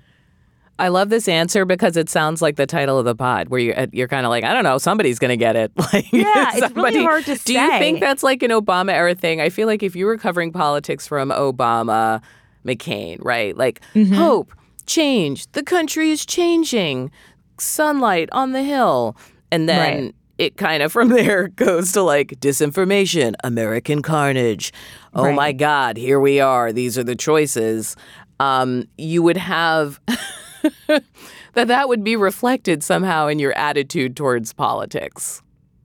I 0.80 0.88
love 0.88 1.10
this 1.10 1.28
answer 1.28 1.66
because 1.66 1.98
it 1.98 2.10
sounds 2.10 2.42
like 2.42 2.56
the 2.56 2.66
title 2.66 2.98
of 2.98 3.06
the 3.06 3.16
pod, 3.16 3.50
where 3.50 3.60
you're 3.60 3.88
you're 3.92 4.08
kind 4.08 4.26
of 4.26 4.32
like, 4.32 4.44
I 4.44 4.54
don't 4.54 4.64
know, 4.64 4.78
somebody's 4.78 5.20
going 5.20 5.30
to 5.30 5.38
get 5.38 5.56
it. 5.56 5.72
Like, 5.94 6.12
yeah, 6.12 6.52
somebody, 6.52 6.66
it's 6.66 6.76
really 6.76 7.04
hard 7.04 7.26
to 7.26 7.34
do 7.34 7.38
say. 7.38 7.44
Do 7.46 7.54
you 7.54 7.70
think 7.80 8.00
that's 8.00 8.24
like 8.24 8.42
an 8.42 8.50
Obama 8.50 8.94
era 8.94 9.14
thing? 9.14 9.42
I 9.42 9.50
feel 9.50 9.68
like 9.68 9.84
if 9.84 9.96
you 9.96 10.08
were 10.08 10.18
covering 10.18 10.52
politics 10.52 11.06
from 11.06 11.30
Obama, 11.30 12.22
McCain, 12.66 13.24
right? 13.24 13.56
Like 13.56 13.82
mm-hmm. 13.94 14.14
hope, 14.14 14.54
change, 14.88 15.52
the 15.52 15.62
country 15.62 16.10
is 16.10 16.26
changing, 16.26 17.12
sunlight 17.60 18.30
on 18.32 18.54
the 18.54 18.64
hill, 18.64 19.16
and 19.52 19.70
then. 19.70 20.04
Right. 20.06 20.16
It 20.40 20.58
kind 20.58 20.82
of 20.82 20.92
from 20.92 21.10
there 21.10 21.50
goes 21.50 21.92
to 21.92 22.02
like 22.02 22.30
disinformation, 22.40 23.36
American 23.44 24.02
carnage. 24.02 24.74
Oh 25.14 25.26
right. 25.26 25.36
my 25.36 25.52
God, 25.52 25.96
here 25.96 26.20
we 26.20 26.40
are. 26.40 26.74
These 26.74 26.98
are 26.98 27.04
the 27.04 27.16
choices. 27.16 27.96
Um, 28.40 28.88
you 28.98 29.22
would 29.22 29.38
have 29.38 30.02
that 30.88 31.68
that 31.68 31.90
would 31.90 32.04
be 32.04 32.16
reflected 32.16 32.84
somehow 32.84 33.28
in 33.28 33.40
your 33.40 33.58
attitude 33.58 34.16
towards 34.16 34.54
politics. 34.54 35.42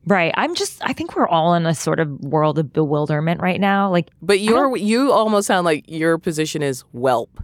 Right. 0.06 0.32
I'm 0.36 0.54
just 0.54 0.80
I 0.82 0.94
think 0.94 1.16
we're 1.16 1.28
all 1.28 1.54
in 1.54 1.66
a 1.66 1.74
sort 1.74 2.00
of 2.00 2.08
world 2.20 2.58
of 2.58 2.72
bewilderment 2.72 3.40
right 3.40 3.60
now. 3.60 3.90
Like 3.90 4.08
But 4.22 4.40
you're 4.40 4.74
you 4.76 5.12
almost 5.12 5.46
sound 5.46 5.66
like 5.66 5.84
your 5.86 6.16
position 6.16 6.62
is 6.62 6.80
whelp. 6.92 7.42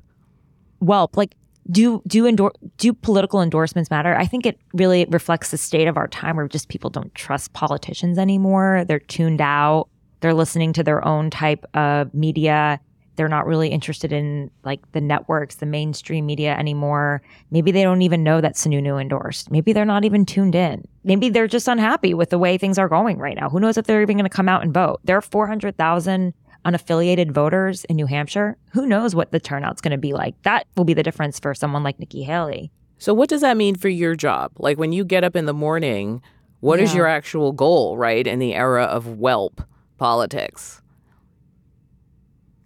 Whelp. 0.80 1.16
Like 1.16 1.34
do 1.70 2.02
do 2.06 2.26
endor- 2.26 2.52
do 2.78 2.92
political 2.92 3.42
endorsements 3.42 3.90
matter? 3.90 4.16
I 4.16 4.26
think 4.26 4.46
it 4.46 4.58
really 4.72 5.06
reflects 5.10 5.50
the 5.50 5.58
state 5.58 5.88
of 5.88 5.96
our 5.96 6.08
time 6.08 6.36
where 6.36 6.48
just 6.48 6.68
people 6.68 6.88
don't 6.90 7.14
trust 7.14 7.52
politicians 7.52 8.18
anymore. 8.18 8.84
They're 8.86 8.98
tuned 8.98 9.40
out. 9.40 9.88
They're 10.20 10.34
listening 10.34 10.72
to 10.74 10.82
their 10.82 11.06
own 11.06 11.28
type 11.28 11.66
of 11.74 12.14
media 12.14 12.80
they're 13.16 13.29
not 13.29 13.46
really 13.46 13.68
interested 13.68 14.12
in 14.12 14.50
like 14.64 14.81
the 14.92 15.00
networks, 15.00 15.57
the 15.57 15.66
mainstream 15.66 16.27
media 16.27 16.55
anymore. 16.55 17.22
Maybe 17.50 17.70
they 17.70 17.83
don't 17.83 18.03
even 18.03 18.22
know 18.22 18.40
that 18.40 18.55
Sununu 18.55 19.00
endorsed. 19.00 19.50
Maybe 19.50 19.72
they're 19.72 19.85
not 19.85 20.05
even 20.05 20.27
tuned 20.27 20.55
in. 20.55 20.87
Maybe 21.05 21.29
they're 21.29 21.46
just 21.46 21.68
unhappy 21.68 22.14
with 22.14 22.31
the 22.31 22.38
way 22.38 22.59
things 22.59 22.79
are 22.79 22.88
going 22.88 23.18
right 23.18 23.37
now. 23.37 23.48
Who 23.48 23.61
knows 23.61 23.77
if 23.77 23.87
they're 23.87 24.03
even 24.03 24.16
going 24.16 24.29
to 24.29 24.37
come 24.37 24.48
out 24.48 24.62
and 24.62 24.74
vote? 24.74 25.00
There 25.05 25.16
are 25.16 25.22
400,000 25.22 26.35
unaffiliated 26.64 27.31
voters 27.31 27.85
in 27.85 27.96
New 27.96 28.07
Hampshire. 28.07 28.57
Who 28.72 28.87
knows 28.87 29.14
what 29.14 29.33
the 29.33 29.40
turnout's 29.40 29.81
going 29.81 29.92
to 29.92 29.98
be 29.98 30.12
like? 30.12 30.40
That 30.42 30.66
will 30.77 30.85
be 30.85 30.94
the 30.94 31.03
difference 31.03 31.38
for 31.38 31.55
someone 31.55 31.83
like 31.83 31.98
Nikki 31.98 32.22
Haley. 32.22 32.70
So, 32.98 33.12
what 33.12 33.29
does 33.29 33.42
that 33.42 33.57
mean 33.57 33.74
for 33.74 33.88
your 33.88 34.14
job? 34.14 34.53
Like 34.59 34.79
when 34.79 34.92
you 34.92 35.05
get 35.05 35.24
up 35.24 35.37
in 35.37 35.46
the 35.46 35.53
morning, 35.53 36.22
what 36.61 36.79
yeah. 36.79 36.87
is 36.87 36.94
your 36.94 37.07
actual 37.07 37.53
goal, 37.53 37.98
right, 37.98 38.27
in 38.27 38.38
the 38.38 38.55
era 38.55 38.85
of 38.85 39.18
whelp 39.18 39.62
politics? 39.98 40.81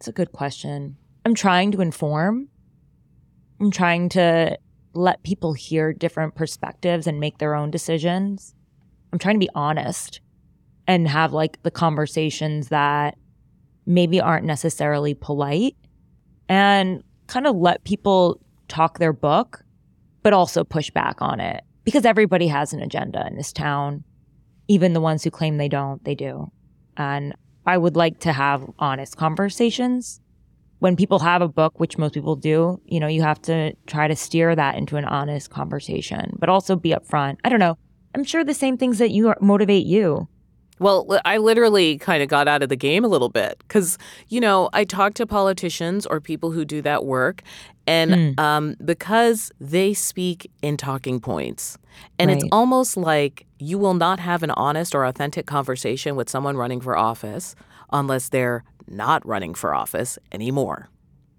A 0.09 0.12
good 0.12 0.33
question. 0.33 0.97
I'm 1.27 1.35
trying 1.35 1.71
to 1.73 1.83
inform. 1.83 2.49
I'm 3.61 3.71
trying 3.71 4.09
to 4.11 4.59
let 4.94 5.23
people 5.23 5.53
hear 5.53 5.92
different 5.92 6.35
perspectives 6.35 7.07
and 7.07 7.21
make 7.21 7.37
their 7.37 7.55
own 7.55 7.71
decisions. 7.71 8.55
I'm 9.12 9.18
trying 9.18 9.35
to 9.35 9.38
be 9.38 9.51
honest 9.55 10.23
and 10.87 11.07
have 11.07 11.35
like 11.35 11.62
the 11.62 11.71
conversations 11.71 12.68
that 12.68 13.18
maybe 13.85 14.18
aren't 14.18 14.47
necessarily 14.47 15.12
polite 15.12 15.77
and 16.49 17.05
kind 17.27 17.47
of 17.47 17.55
let 17.57 17.85
people 17.85 18.40
talk 18.68 18.99
their 18.99 19.12
book, 19.12 19.62
but 20.23 20.33
also 20.33 20.64
push 20.64 20.90
back 20.90 21.21
on 21.21 21.38
it 21.38 21.62
because 21.85 22.07
everybody 22.07 22.49
has 22.49 22.73
an 22.73 22.81
agenda 22.81 23.27
in 23.27 23.37
this 23.37 23.53
town. 23.53 24.05
Even 24.68 24.94
the 24.94 25.03
ones 25.03 25.23
who 25.23 25.31
claim 25.31 25.59
they 25.59 25.68
don't, 25.68 26.03
they 26.05 26.14
do. 26.14 26.51
And 26.97 27.35
I 27.68 27.76
would 27.76 27.96
like 27.96 28.18
to 28.20 28.33
have 28.33 28.64
honest 28.78 29.16
conversations. 29.18 30.20
When 30.78 30.96
people 30.96 31.18
have 31.18 31.42
a 31.42 31.48
book, 31.48 31.78
which 31.78 31.98
most 31.98 32.14
people 32.14 32.35
do, 32.37 32.81
you 32.87 32.98
know, 32.98 33.09
you 33.09 33.20
have 33.22 33.42
to 33.42 33.74
try 33.87 34.09
to 34.09 34.16
steer 34.16 34.57
that 34.57 34.76
into 34.76 34.96
an 34.96 35.04
honest 35.04 35.50
conversation, 35.50 36.37
but 36.38 36.48
also 36.48 36.76
be 36.76 36.90
upfront. 36.90 37.37
I 37.44 37.48
don't 37.48 37.59
know. 37.59 37.76
I'm 38.14 38.24
sure 38.24 38.42
the 38.44 38.54
same 38.54 38.78
things 38.78 38.98
that 38.98 39.11
you 39.11 39.35
motivate 39.40 39.85
you. 39.85 40.28
Well, 40.78 41.18
I 41.24 41.38
literally 41.38 41.98
kind 41.98 42.22
of 42.22 42.28
got 42.28 42.46
out 42.46 42.62
of 42.62 42.68
the 42.68 42.76
game 42.76 43.04
a 43.04 43.09
little 43.09 43.28
bit 43.28 43.59
because, 43.66 43.98
you 44.28 44.40
know, 44.40 44.70
I 44.72 44.85
talk 44.85 45.14
to 45.14 45.26
politicians 45.26 46.07
or 46.07 46.20
people 46.20 46.52
who 46.52 46.64
do 46.64 46.81
that 46.83 47.04
work, 47.04 47.42
and 47.87 48.12
Mm. 48.12 48.40
um, 48.40 48.76
because 48.85 49.50
they 49.61 49.92
speak 49.92 50.48
in 50.62 50.76
talking 50.76 51.18
points, 51.18 51.76
and 52.20 52.31
it's 52.31 52.44
almost 52.52 52.96
like 52.96 53.48
you 53.59 53.79
will 53.79 53.94
not 53.94 54.21
have 54.21 54.42
an 54.42 54.51
honest 54.53 54.94
or 54.94 55.05
authentic 55.05 55.47
conversation 55.47 56.16
with 56.16 56.29
someone 56.31 56.57
running 56.57 56.81
for 56.81 56.97
office 56.97 57.55
unless 57.92 58.29
they're 58.29 58.64
not 58.87 59.27
running 59.27 59.55
for 59.55 59.75
office 59.75 60.18
anymore. 60.33 60.88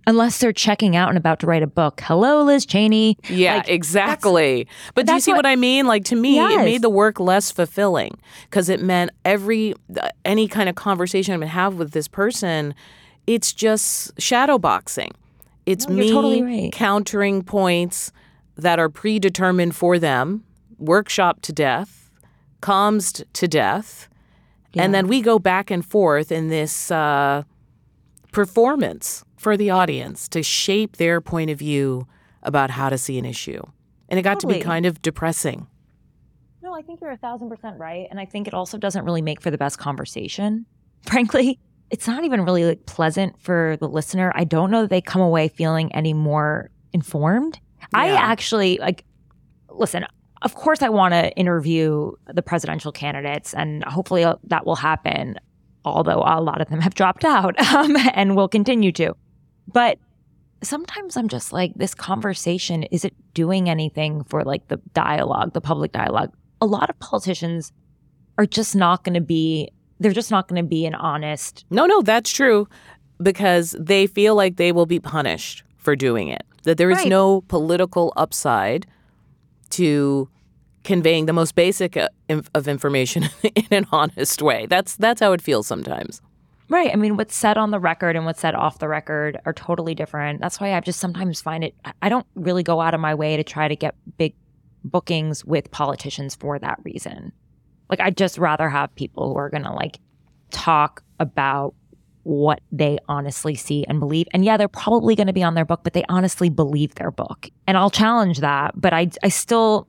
Unless 0.07 0.39
they're 0.39 0.53
checking 0.53 0.95
out 0.95 1.09
and 1.09 1.17
about 1.17 1.39
to 1.41 1.45
write 1.45 1.61
a 1.61 1.67
book. 1.67 2.01
Hello, 2.03 2.41
Liz 2.43 2.65
Cheney. 2.65 3.17
Yeah, 3.29 3.57
Like, 3.57 3.69
exactly. 3.69 4.67
But 4.95 5.05
do 5.05 5.13
you 5.13 5.19
see 5.19 5.31
what, 5.31 5.39
what- 5.39 5.45
I 5.45 5.55
mean? 5.55 5.85
Like 5.85 6.05
to 6.05 6.15
me, 6.15 6.39
it 6.39 6.57
made 6.57 6.81
the 6.81 6.89
work 6.89 7.19
less 7.19 7.51
fulfilling 7.51 8.17
because 8.49 8.69
it 8.69 8.81
meant 8.81 9.11
every 9.23 9.75
uh, 10.01 10.09
any 10.25 10.47
kind 10.47 10.67
of 10.67 10.75
conversation 10.75 11.33
I'm 11.33 11.41
gonna 11.41 11.51
have 11.51 11.75
with 11.75 11.91
this 11.91 12.07
person, 12.07 12.73
it's 13.27 13.53
just 13.53 14.19
shadow 14.19 14.57
boxing. 14.57 15.11
It's 15.67 15.87
No, 15.87 15.95
me 15.95 16.09
totally 16.11 16.41
right. 16.41 16.71
countering 16.73 17.43
points 17.43 18.11
that 18.57 18.79
are 18.79 18.89
predetermined 18.89 19.75
for 19.75 19.99
them, 19.99 20.43
workshop 20.79 21.41
to 21.43 21.53
death, 21.53 21.98
calmed 22.61 23.23
to 23.33 23.47
death, 23.47 24.09
and 24.75 24.93
then 24.93 25.07
we 25.07 25.21
go 25.21 25.39
back 25.39 25.71
and 25.71 25.85
forth 25.85 26.31
in 26.31 26.49
this 26.49 26.91
uh, 26.91 27.43
performance 28.31 29.23
for 29.37 29.57
the 29.57 29.69
audience 29.69 30.27
to 30.29 30.43
shape 30.43 30.97
their 30.97 31.21
point 31.21 31.49
of 31.49 31.57
view 31.57 32.07
about 32.43 32.71
how 32.71 32.89
to 32.89 32.97
see 32.97 33.17
an 33.17 33.25
issue. 33.25 33.61
And 34.09 34.19
it 34.19 34.23
got 34.23 34.39
to 34.41 34.47
be 34.47 34.59
kind 34.59 34.85
of 34.85 35.01
depressing. 35.01 35.67
No, 36.61 36.73
I 36.73 36.81
think 36.81 36.99
you're 37.01 37.11
a 37.11 37.17
thousand 37.17 37.49
percent 37.49 37.77
right. 37.79 38.07
And 38.09 38.19
I 38.19 38.25
think 38.25 38.47
it 38.47 38.53
also 38.53 38.77
doesn't 38.77 39.05
really 39.05 39.21
make 39.21 39.41
for 39.41 39.51
the 39.51 39.57
best 39.57 39.77
conversation. 39.77 40.65
Frankly, 41.03 41.59
it's 41.89 42.07
not 42.07 42.23
even 42.23 42.41
really 42.43 42.65
like 42.65 42.85
pleasant 42.85 43.39
for 43.39 43.77
the 43.79 43.87
listener. 43.87 44.31
I 44.35 44.43
don't 44.43 44.71
know 44.71 44.81
that 44.81 44.89
they 44.89 45.01
come 45.01 45.21
away 45.21 45.47
feeling 45.47 45.93
any 45.93 46.13
more 46.13 46.69
informed. 46.93 47.59
I 47.93 48.09
actually 48.09 48.77
like 48.77 49.05
listen, 49.69 50.05
of 50.41 50.55
course 50.55 50.81
I 50.81 50.89
want 50.89 51.13
to 51.13 51.31
interview 51.35 52.11
the 52.33 52.41
presidential 52.41 52.91
candidates 52.91 53.53
and 53.53 53.83
hopefully 53.85 54.23
uh, 54.23 54.35
that 54.45 54.65
will 54.65 54.75
happen, 54.75 55.35
although 55.85 56.23
a 56.25 56.41
lot 56.41 56.61
of 56.61 56.69
them 56.69 56.81
have 56.87 56.95
dropped 56.95 57.25
out 57.25 57.59
um, 57.73 57.95
and 58.13 58.35
will 58.35 58.47
continue 58.47 58.91
to. 58.93 59.15
But 59.71 59.99
sometimes 60.63 61.15
I'm 61.17 61.27
just 61.27 61.53
like, 61.53 61.73
this 61.75 61.93
conversation, 61.93 62.83
is 62.83 63.05
it 63.05 63.13
doing 63.33 63.69
anything 63.69 64.23
for 64.25 64.43
like 64.43 64.67
the 64.67 64.77
dialogue, 64.93 65.53
the 65.53 65.61
public 65.61 65.91
dialogue? 65.91 66.31
A 66.61 66.65
lot 66.65 66.89
of 66.89 66.99
politicians 66.99 67.71
are 68.37 68.45
just 68.45 68.75
not 68.75 69.03
going 69.03 69.13
to 69.13 69.21
be, 69.21 69.69
they're 69.99 70.11
just 70.13 70.31
not 70.31 70.47
going 70.47 70.61
to 70.61 70.67
be 70.67 70.85
an 70.85 70.95
honest. 70.95 71.65
No, 71.69 71.85
no, 71.85 72.01
that's 72.01 72.31
true 72.31 72.67
because 73.21 73.75
they 73.79 74.07
feel 74.07 74.35
like 74.35 74.55
they 74.55 74.71
will 74.71 74.85
be 74.85 74.99
punished 74.99 75.63
for 75.77 75.95
doing 75.95 76.29
it. 76.29 76.43
That 76.63 76.77
there 76.77 76.89
is 76.89 76.99
Right. 76.99 77.07
no 77.07 77.41
political 77.41 78.13
upside 78.17 78.85
to 79.71 80.29
conveying 80.83 81.25
the 81.25 81.33
most 81.33 81.55
basic 81.55 81.97
uh, 81.97 82.09
of 82.29 82.67
information 82.67 83.25
in 83.43 83.67
an 83.71 83.85
honest 83.91 84.41
way. 84.41 84.65
That's 84.65 84.95
that's 84.95 85.21
how 85.21 85.33
it 85.33 85.41
feels 85.41 85.67
sometimes. 85.67 86.21
Right. 86.69 86.91
I 86.93 86.95
mean, 86.97 87.17
what's 87.17 87.35
said 87.35 87.57
on 87.57 87.71
the 87.71 87.79
record 87.79 88.15
and 88.15 88.25
what's 88.25 88.39
said 88.39 88.53
off 88.53 88.77
the 88.77 88.87
record 88.87 89.39
are 89.45 89.53
totally 89.53 89.95
different. 89.95 90.39
That's 90.39 90.59
why 90.59 90.75
I 90.75 90.79
just 90.81 90.99
sometimes 90.99 91.41
find 91.41 91.63
it, 91.63 91.73
I 92.03 92.09
don't 92.09 92.27
really 92.35 92.61
go 92.61 92.79
out 92.79 92.93
of 92.93 92.99
my 92.99 93.15
way 93.15 93.35
to 93.37 93.43
try 93.43 93.67
to 93.67 93.75
get 93.75 93.95
big 94.19 94.35
bookings 94.83 95.43
with 95.43 95.71
politicians 95.71 96.35
for 96.35 96.59
that 96.59 96.79
reason. 96.83 97.31
Like, 97.89 97.99
I'd 97.99 98.17
just 98.17 98.37
rather 98.37 98.69
have 98.69 98.93
people 98.93 99.33
who 99.33 99.39
are 99.39 99.49
going 99.49 99.63
to 99.63 99.71
like 99.73 99.97
talk 100.51 101.03
about 101.19 101.73
what 102.23 102.61
they 102.71 102.97
honestly 103.07 103.55
see 103.55 103.85
and 103.87 103.99
believe. 103.99 104.27
And 104.33 104.43
yeah, 104.43 104.57
they're 104.57 104.67
probably 104.67 105.15
going 105.15 105.27
to 105.27 105.33
be 105.33 105.43
on 105.43 105.55
their 105.55 105.65
book, 105.65 105.81
but 105.83 105.93
they 105.93 106.03
honestly 106.09 106.49
believe 106.49 106.95
their 106.95 107.11
book. 107.11 107.49
And 107.67 107.77
I'll 107.77 107.89
challenge 107.89 108.39
that. 108.39 108.79
But 108.79 108.93
I, 108.93 109.09
I 109.23 109.29
still, 109.29 109.87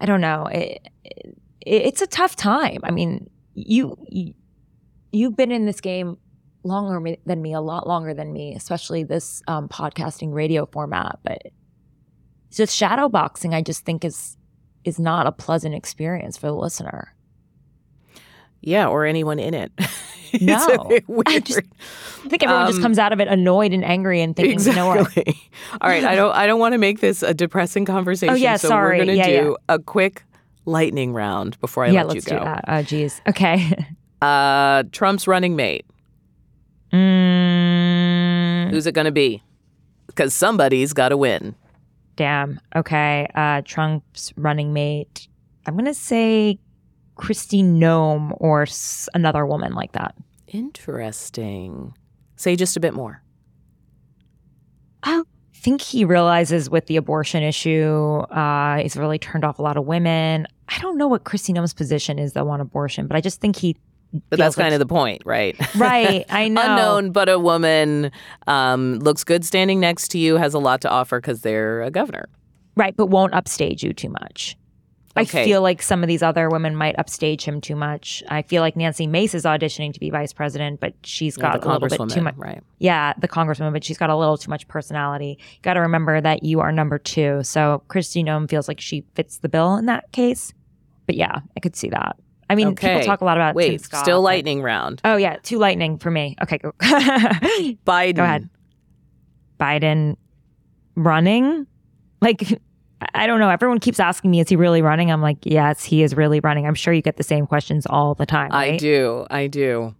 I 0.00 0.06
don't 0.06 0.20
know. 0.20 0.46
It, 0.46 0.88
it, 1.04 1.36
it's 1.60 2.02
a 2.02 2.06
tough 2.06 2.36
time. 2.36 2.80
I 2.84 2.90
mean, 2.90 3.28
you, 3.54 3.96
you 4.08 4.34
you've 5.12 5.36
been 5.36 5.50
in 5.50 5.66
this 5.66 5.80
game 5.80 6.18
longer 6.62 7.16
than 7.24 7.42
me, 7.42 7.54
a 7.54 7.60
lot 7.60 7.86
longer 7.86 8.12
than 8.12 8.32
me, 8.32 8.54
especially 8.54 9.02
this 9.02 9.42
um, 9.46 9.68
podcasting 9.68 10.32
radio 10.32 10.66
format. 10.66 11.18
But 11.22 11.42
just 12.50 12.74
shadow 12.74 13.08
boxing, 13.08 13.54
I 13.54 13.62
just 13.62 13.84
think 13.84 14.04
is 14.04 14.36
is 14.84 14.98
not 15.00 15.26
a 15.26 15.32
pleasant 15.32 15.74
experience 15.74 16.36
for 16.36 16.46
the 16.46 16.54
listener. 16.54 17.14
Yeah, 18.60 18.88
or 18.88 19.04
anyone 19.04 19.38
in 19.38 19.54
it. 19.54 19.72
No. 20.40 20.66
a 20.66 20.88
bit 20.88 21.08
weird. 21.08 21.24
I 21.26 21.38
just- 21.40 21.60
I 22.24 22.28
think 22.28 22.42
everyone 22.42 22.66
just 22.66 22.78
Um, 22.78 22.82
comes 22.82 22.98
out 22.98 23.12
of 23.12 23.20
it 23.20 23.28
annoyed 23.28 23.72
and 23.72 23.84
angry 23.84 24.20
and 24.20 24.34
thinking, 24.34 24.54
exactly. 24.54 25.22
you 25.26 25.32
know? 25.32 25.38
All 25.80 25.88
right, 25.88 26.04
I 26.04 26.14
don't 26.16 26.32
I 26.34 26.46
don't 26.46 26.58
want 26.60 26.72
to 26.72 26.78
make 26.78 27.00
this 27.00 27.22
a 27.22 27.32
depressing 27.34 27.84
conversation. 27.84 28.32
Oh, 28.32 28.36
yeah, 28.36 28.56
so 28.56 28.68
sorry. 28.68 28.98
we're 28.98 29.04
gonna 29.06 29.16
Yeah, 29.18 29.40
do 29.42 29.56
a 29.68 29.78
quick 29.78 30.24
lightning 30.64 31.12
round 31.12 31.58
before 31.60 31.84
I 31.84 31.88
yeah, 31.90 32.02
let 32.02 32.16
you 32.16 32.22
go. 32.22 32.34
Yeah, 32.36 32.42
let's 32.42 32.60
do 32.60 32.62
that. 32.62 32.64
Oh, 32.68 32.82
geez. 32.82 33.20
Okay. 33.28 33.86
Uh, 34.22 34.82
Trump's 34.92 35.28
running 35.28 35.56
mate. 35.56 35.84
mm, 36.90 38.70
Who's 38.70 38.86
it 38.86 38.92
going 38.92 39.04
to 39.04 39.12
be? 39.12 39.42
Because 40.06 40.34
somebody's 40.34 40.92
got 40.94 41.10
to 41.10 41.16
win. 41.18 41.54
damn. 42.16 42.58
Okay. 42.74 43.28
Uh, 43.34 43.60
Trump's 43.64 44.32
running 44.36 44.72
mate. 44.72 45.28
I'm 45.66 45.74
going 45.74 45.84
to 45.84 45.92
say 45.94 46.58
Kristi 47.16 47.64
Noem 47.64 48.36
or 48.38 48.62
s- 48.62 49.08
another 49.14 49.46
woman 49.46 49.72
like 49.74 49.92
that. 49.92 50.14
Interesting. 50.48 51.94
Say 52.36 52.56
just 52.56 52.76
a 52.76 52.80
bit 52.80 52.94
more. 52.94 53.22
I 55.02 55.22
think 55.54 55.80
he 55.80 56.04
realizes 56.04 56.68
with 56.68 56.86
the 56.86 56.96
abortion 56.96 57.42
issue, 57.42 58.18
uh, 58.30 58.78
he's 58.78 58.96
really 58.96 59.18
turned 59.18 59.44
off 59.44 59.58
a 59.58 59.62
lot 59.62 59.76
of 59.76 59.84
women. 59.86 60.46
I 60.68 60.78
don't 60.80 60.96
know 60.98 61.06
what 61.08 61.24
Kristi 61.24 61.54
Noem's 61.54 61.74
position 61.74 62.18
is 62.18 62.32
though 62.32 62.48
on 62.48 62.60
abortion, 62.60 63.06
but 63.06 63.16
I 63.16 63.20
just 63.20 63.40
think 63.40 63.56
he. 63.56 63.76
But 64.30 64.38
that's 64.38 64.54
kind 64.54 64.66
like- 64.68 64.74
of 64.74 64.78
the 64.78 64.86
point, 64.86 65.22
right? 65.24 65.56
right. 65.76 66.24
I 66.30 66.48
know. 66.50 66.62
Unknown, 66.62 67.12
but 67.12 67.28
a 67.28 67.38
woman 67.38 68.10
um, 68.46 68.98
looks 69.00 69.24
good 69.24 69.44
standing 69.44 69.80
next 69.80 70.08
to 70.08 70.18
you, 70.18 70.36
has 70.36 70.54
a 70.54 70.58
lot 70.58 70.80
to 70.82 70.90
offer 70.90 71.20
because 71.20 71.42
they're 71.42 71.82
a 71.82 71.90
governor. 71.90 72.28
Right, 72.76 72.96
but 72.96 73.06
won't 73.06 73.34
upstage 73.34 73.82
you 73.82 73.92
too 73.92 74.10
much. 74.10 74.56
Okay. 75.18 75.42
I 75.42 75.44
feel 75.44 75.62
like 75.62 75.80
some 75.82 76.02
of 76.02 76.08
these 76.08 76.22
other 76.22 76.48
women 76.48 76.76
might 76.76 76.98
upstage 76.98 77.44
him 77.44 77.60
too 77.60 77.76
much. 77.76 78.22
I 78.28 78.42
feel 78.42 78.62
like 78.62 78.76
Nancy 78.76 79.06
Mace 79.06 79.34
is 79.34 79.44
auditioning 79.44 79.92
to 79.94 80.00
be 80.00 80.10
vice 80.10 80.32
president, 80.32 80.80
but 80.80 80.94
she's 81.02 81.36
got 81.36 81.60
the 81.62 81.68
a 81.68 81.72
little 81.78 81.88
bit 82.06 82.14
too 82.14 82.20
much. 82.20 82.36
right? 82.36 82.62
Yeah, 82.78 83.12
the 83.18 83.28
congresswoman, 83.28 83.72
but 83.72 83.82
she's 83.84 83.98
got 83.98 84.10
a 84.10 84.16
little 84.16 84.36
too 84.36 84.50
much 84.50 84.68
personality. 84.68 85.38
You 85.40 85.62
got 85.62 85.74
to 85.74 85.80
remember 85.80 86.20
that 86.20 86.42
you 86.42 86.60
are 86.60 86.70
number 86.72 86.98
two. 86.98 87.42
So 87.42 87.82
Kristi 87.88 88.24
Noem 88.24 88.48
feels 88.50 88.68
like 88.68 88.80
she 88.80 89.04
fits 89.14 89.38
the 89.38 89.48
bill 89.48 89.76
in 89.76 89.86
that 89.86 90.10
case. 90.12 90.52
But 91.06 91.14
yeah, 91.16 91.40
I 91.56 91.60
could 91.60 91.76
see 91.76 91.88
that. 91.90 92.16
I 92.48 92.54
mean, 92.54 92.68
Okay. 92.68 92.94
people 92.94 93.06
talk 93.06 93.20
a 93.22 93.24
lot 93.24 93.36
about 93.38 93.50
Tim 93.50 93.56
Wait, 93.56 93.80
Scott, 93.80 94.02
still 94.04 94.18
but- 94.18 94.22
lightning 94.24 94.62
round. 94.62 95.00
Oh 95.04 95.16
yeah, 95.16 95.36
two 95.42 95.58
lightning 95.58 95.98
for 95.98 96.10
me. 96.10 96.36
Okay, 96.42 96.58
go. 96.58 96.72
Biden. 96.80 98.14
Go 98.16 98.22
ahead. 98.22 98.48
Biden 99.58 100.16
running? 100.94 101.66
Like, 102.20 102.42
I 103.14 103.26
don't 103.26 103.40
know. 103.40 103.48
Everyone 103.48 103.80
keeps 103.80 104.00
asking 104.00 104.30
me, 104.30 104.40
is 104.40 104.48
he 104.48 104.56
really 104.56 104.82
running? 104.82 105.10
I'm 105.10 105.22
like, 105.22 105.38
yes, 105.42 105.84
he 105.84 106.02
is 106.02 106.14
really 106.14 106.40
running. 106.40 106.66
I'm 106.66 106.74
sure 106.74 106.92
you 106.92 107.02
get 107.02 107.16
the 107.16 107.22
same 107.22 107.46
questions 107.46 107.86
all 107.86 108.14
the 108.14 108.26
time. 108.26 108.50
I 108.52 108.76
do. 108.76 109.26
I 109.30 109.46
do. 109.46 109.94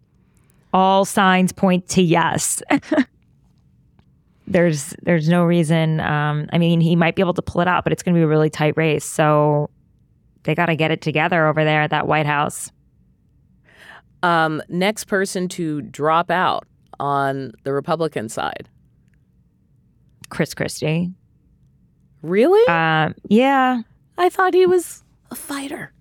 All 0.73 1.05
signs 1.05 1.53
point 1.53 1.89
to 1.91 2.03
yes. 2.03 2.63
there's 4.47 4.95
there's 5.03 5.29
no 5.29 5.45
reason. 5.45 6.01
Um, 6.01 6.49
I 6.53 6.59
mean, 6.59 6.81
he 6.81 6.97
might 6.97 7.17
be 7.17 7.23
able 7.23 7.35
to 7.35 7.43
pull 7.43 7.61
it 7.61 7.69
out, 7.69 7.85
but 7.85 7.93
it's 7.93 8.03
going 8.03 8.15
to 8.15 8.19
be 8.19 8.25
a 8.25 8.29
really 8.29 8.51
tight 8.51 8.77
race. 8.77 9.05
So 9.05 9.71
they 10.45 10.55
got 10.55 10.67
to 10.67 10.77
get 10.77 10.91
it 10.91 11.01
together 11.01 11.47
over 11.47 11.65
there 11.65 11.83
at 11.83 11.91
that 11.91 12.07
White 12.07 12.27
House. 12.27 12.71
Um, 14.23 14.63
next 14.69 15.05
person 15.05 15.49
to 15.51 15.83
drop 15.83 16.31
out 16.31 16.67
on 16.99 17.53
the 17.65 17.73
Republican 17.73 18.29
side. 18.29 18.69
Chris 20.31 20.55
Christie. 20.55 21.13
Really? 22.27 22.67
Um, 22.69 23.15
yeah, 23.29 23.83
I 24.19 24.29
thought 24.29 24.55
he 24.55 24.67
was 24.67 25.03
a 25.31 25.35
fighter. 25.35 25.93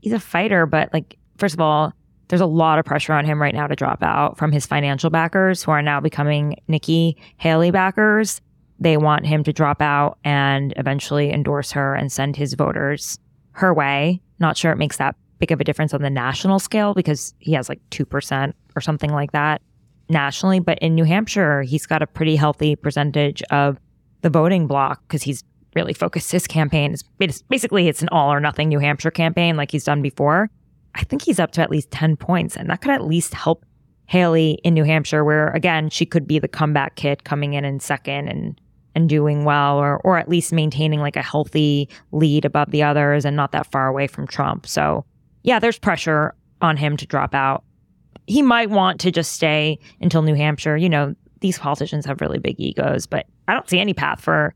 he's 0.00 0.12
a 0.12 0.20
fighter, 0.20 0.66
but 0.66 0.92
like, 0.92 1.16
first 1.36 1.54
of 1.54 1.60
all, 1.60 1.92
there's 2.28 2.40
a 2.40 2.46
lot 2.46 2.78
of 2.78 2.84
pressure 2.84 3.12
on 3.12 3.24
him 3.24 3.40
right 3.40 3.54
now 3.54 3.66
to 3.66 3.74
drop 3.74 4.02
out 4.02 4.36
from 4.36 4.52
his 4.52 4.66
financial 4.66 5.10
backers 5.10 5.62
who 5.62 5.70
are 5.70 5.82
now 5.82 5.98
becoming 6.00 6.56
Nikki 6.68 7.16
Haley 7.38 7.70
backers. 7.70 8.40
They 8.78 8.96
want 8.96 9.26
him 9.26 9.42
to 9.44 9.52
drop 9.52 9.80
out 9.80 10.18
and 10.24 10.72
eventually 10.76 11.32
endorse 11.32 11.72
her 11.72 11.94
and 11.94 12.12
send 12.12 12.36
his 12.36 12.54
voters 12.54 13.18
her 13.52 13.72
way. 13.74 14.20
Not 14.38 14.56
sure 14.56 14.70
it 14.72 14.76
makes 14.76 14.98
that 14.98 15.16
big 15.38 15.50
of 15.52 15.60
a 15.60 15.64
difference 15.64 15.94
on 15.94 16.02
the 16.02 16.10
national 16.10 16.58
scale 16.58 16.94
because 16.94 17.34
he 17.38 17.52
has 17.52 17.68
like 17.68 17.80
2% 17.90 18.52
or 18.76 18.80
something 18.80 19.10
like 19.10 19.32
that 19.32 19.62
nationally. 20.08 20.60
But 20.60 20.78
in 20.80 20.94
New 20.94 21.04
Hampshire, 21.04 21.62
he's 21.62 21.86
got 21.86 22.02
a 22.02 22.06
pretty 22.06 22.36
healthy 22.36 22.76
percentage 22.76 23.42
of 23.50 23.78
the 24.22 24.30
voting 24.30 24.66
block 24.66 25.02
because 25.06 25.22
he's 25.22 25.44
really 25.74 25.92
focused 25.92 26.32
his 26.32 26.46
campaign. 26.46 26.92
It's 26.92 27.04
it's- 27.20 27.42
basically 27.42 27.88
it's 27.88 28.02
an 28.02 28.08
all 28.10 28.32
or 28.32 28.40
nothing 28.40 28.68
New 28.68 28.78
Hampshire 28.78 29.10
campaign 29.10 29.56
like 29.56 29.70
he's 29.70 29.84
done 29.84 30.02
before. 30.02 30.50
I 30.94 31.04
think 31.04 31.22
he's 31.22 31.38
up 31.38 31.52
to 31.52 31.62
at 31.62 31.70
least 31.70 31.90
10 31.90 32.16
points, 32.16 32.56
and 32.56 32.68
that 32.70 32.80
could 32.80 32.90
at 32.90 33.04
least 33.04 33.34
help 33.34 33.64
Haley 34.06 34.58
in 34.64 34.74
New 34.74 34.84
Hampshire, 34.84 35.22
where 35.24 35.48
again, 35.50 35.90
she 35.90 36.06
could 36.06 36.26
be 36.26 36.38
the 36.38 36.48
comeback 36.48 36.96
kid 36.96 37.24
coming 37.24 37.52
in 37.54 37.64
in 37.64 37.78
second 37.80 38.28
and 38.28 38.60
and 38.94 39.08
doing 39.08 39.44
well 39.44 39.76
or 39.78 39.98
or 39.98 40.16
at 40.18 40.28
least 40.28 40.52
maintaining 40.52 41.00
like 41.00 41.14
a 41.14 41.22
healthy 41.22 41.88
lead 42.10 42.44
above 42.44 42.70
the 42.70 42.82
others 42.82 43.24
and 43.24 43.36
not 43.36 43.52
that 43.52 43.70
far 43.70 43.86
away 43.86 44.06
from 44.06 44.26
Trump. 44.26 44.66
So, 44.66 45.04
yeah, 45.42 45.58
there's 45.58 45.78
pressure 45.78 46.34
on 46.62 46.76
him 46.78 46.96
to 46.96 47.06
drop 47.06 47.34
out. 47.34 47.62
He 48.26 48.42
might 48.42 48.70
want 48.70 48.98
to 49.00 49.10
just 49.12 49.32
stay 49.32 49.78
until 50.00 50.22
New 50.22 50.34
Hampshire. 50.34 50.76
You 50.76 50.88
know, 50.88 51.14
these 51.40 51.58
politicians 51.58 52.04
have 52.06 52.20
really 52.20 52.38
big 52.38 52.56
egos, 52.58 53.06
but 53.06 53.26
I 53.46 53.54
don't 53.54 53.68
see 53.68 53.78
any 53.80 53.94
path 53.94 54.20
for 54.20 54.54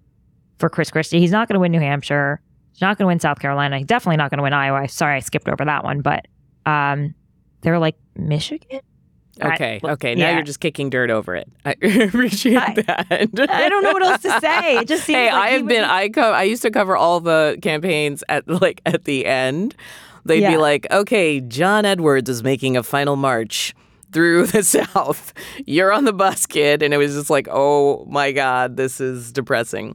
for 0.59 0.69
Chris 0.69 0.91
Christie. 0.91 1.19
He's 1.21 1.31
not 1.33 1.49
going 1.49 1.55
to 1.55 1.61
win 1.61 1.73
New 1.73 1.81
Hampshire. 1.81 2.41
He's 2.73 2.81
not 2.81 2.97
going 2.99 3.05
to 3.05 3.09
win 3.09 3.21
South 3.21 3.39
Carolina. 3.41 3.79
He's 3.79 3.87
definitely 3.87 4.17
not 4.17 4.31
going 4.31 4.39
to 4.39 4.43
win 4.45 4.53
Iowa. 4.53 4.89
Sorry, 4.89 5.17
I 5.17 5.21
skipped 5.21 5.49
over 5.49 5.65
that 5.65 5.85
one, 5.85 6.01
but 6.01 6.27
um, 6.67 7.15
they're 7.63 7.79
like 7.79 7.97
Michigan. 8.17 8.81
Okay, 9.43 9.81
I- 9.83 9.91
okay. 9.93 10.15
Now 10.15 10.29
yeah. 10.29 10.35
you're 10.35 10.43
just 10.43 10.61
kicking 10.61 10.91
dirt 10.91 11.11
over 11.11 11.35
it. 11.35 11.49
I 11.65 11.71
appreciate 11.83 12.57
I- 12.59 12.75
that. 12.87 13.07
I 13.51 13.69
don't 13.69 13.83
know 13.83 13.93
what 13.93 14.03
else 14.05 14.23
to 14.23 14.41
say. 14.41 14.77
It 14.79 14.89
just 14.89 15.05
seems 15.05 15.17
hey, 15.17 15.33
like 15.33 15.43
I 15.43 15.49
have 15.51 15.67
been. 15.67 15.83
be- 15.83 15.89
I 15.91 16.09
co- 16.11 16.33
I 16.33 16.43
used 16.45 16.63
to 16.63 16.71
cover 16.71 16.97
all 16.97 17.21
the 17.21 17.59
campaigns 17.63 18.23
at 18.29 18.47
like 18.63 18.81
at 18.87 19.05
the 19.05 19.27
end. 19.27 19.75
They'd 20.25 20.47
be 20.47 20.57
like, 20.57 20.87
"Okay, 20.91 21.41
John 21.41 21.85
Edwards 21.85 22.31
is 22.31 22.45
making 22.45 22.77
a 22.77 22.83
final 22.85 23.17
march 23.17 23.75
through 24.13 24.47
the 24.47 24.63
South. 24.63 25.33
You're 25.67 25.93
on 25.93 26.05
the 26.05 26.13
bus, 26.13 26.47
kid." 26.47 26.83
And 26.83 26.93
it 26.95 26.99
was 26.99 27.15
just 27.15 27.31
like, 27.31 27.49
"Oh 27.51 28.07
my 28.09 28.33
God, 28.33 28.77
this 28.77 29.01
is 29.01 29.33
depressing." 29.33 29.95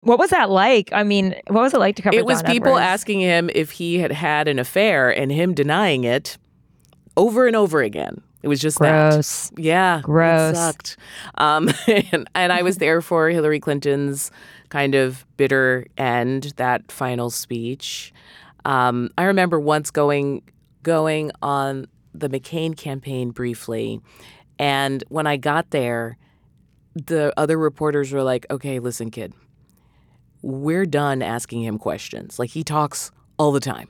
What 0.00 0.18
was 0.18 0.30
that 0.30 0.50
like? 0.50 0.90
I 0.92 1.02
mean, 1.02 1.34
what 1.48 1.62
was 1.62 1.74
it 1.74 1.78
like 1.80 1.96
to 1.96 2.02
cover? 2.02 2.16
It 2.16 2.24
was 2.24 2.42
Don 2.42 2.52
people 2.52 2.68
Edwards? 2.72 2.84
asking 2.86 3.20
him 3.20 3.50
if 3.54 3.70
he 3.72 3.98
had 3.98 4.12
had 4.12 4.48
an 4.48 4.58
affair 4.58 5.10
and 5.10 5.30
him 5.30 5.54
denying 5.54 6.04
it 6.04 6.38
over 7.16 7.46
and 7.46 7.56
over 7.56 7.82
again. 7.82 8.22
It 8.42 8.48
was 8.48 8.60
just 8.60 8.78
that. 8.78 9.12
Gross. 9.12 9.50
Yeah, 9.56 10.00
Gross. 10.02 10.52
It 10.52 10.56
sucked. 10.56 10.96
Um, 11.36 11.70
and, 12.12 12.28
and 12.34 12.52
I 12.52 12.62
was 12.62 12.76
there 12.78 13.02
for 13.02 13.28
Hillary 13.28 13.60
Clinton's 13.60 14.30
kind 14.68 14.94
of 14.94 15.26
bitter 15.36 15.86
end, 15.96 16.52
that 16.56 16.92
final 16.92 17.30
speech. 17.30 18.12
Um, 18.64 19.10
I 19.18 19.24
remember 19.24 19.58
once 19.58 19.90
going 19.90 20.42
going 20.82 21.30
on 21.42 21.86
the 22.14 22.28
McCain 22.28 22.76
campaign 22.76 23.30
briefly, 23.30 24.00
and 24.58 25.04
when 25.08 25.26
I 25.26 25.36
got 25.36 25.70
there, 25.70 26.16
the 26.94 27.32
other 27.36 27.58
reporters 27.58 28.12
were 28.12 28.22
like, 28.22 28.46
"Okay, 28.50 28.78
listen, 28.78 29.10
kid, 29.10 29.34
we're 30.42 30.86
done 30.86 31.22
asking 31.22 31.62
him 31.62 31.78
questions. 31.78 32.38
Like 32.38 32.50
he 32.50 32.64
talks 32.64 33.10
all 33.38 33.52
the 33.52 33.60
time." 33.60 33.88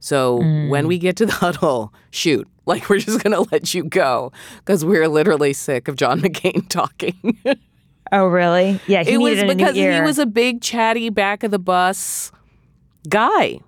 So 0.00 0.36
when 0.36 0.86
we 0.86 0.98
mm. 0.98 1.00
get 1.00 1.16
to 1.16 1.26
the 1.26 1.32
huddle, 1.32 1.92
shoot. 2.10 2.48
Like 2.66 2.88
we're 2.88 2.98
just 2.98 3.22
gonna 3.22 3.42
let 3.52 3.74
you 3.74 3.84
go 3.84 4.32
because 4.60 4.86
we're 4.86 5.06
literally 5.06 5.52
sick 5.52 5.86
of 5.86 5.96
John 5.96 6.20
McCain 6.22 6.66
talking. 6.66 7.38
Oh, 8.10 8.26
really? 8.26 8.80
Yeah, 8.86 9.02
he 9.02 9.12
it 9.12 9.18
was 9.18 9.34
needed 9.34 9.44
a 9.44 9.46
new 9.48 9.54
because 9.54 9.76
he 9.76 10.00
was 10.00 10.18
a 10.18 10.24
big 10.24 10.62
chatty 10.62 11.10
back 11.10 11.42
of 11.42 11.50
the 11.50 11.58
bus 11.58 12.32
guy. 13.08 13.60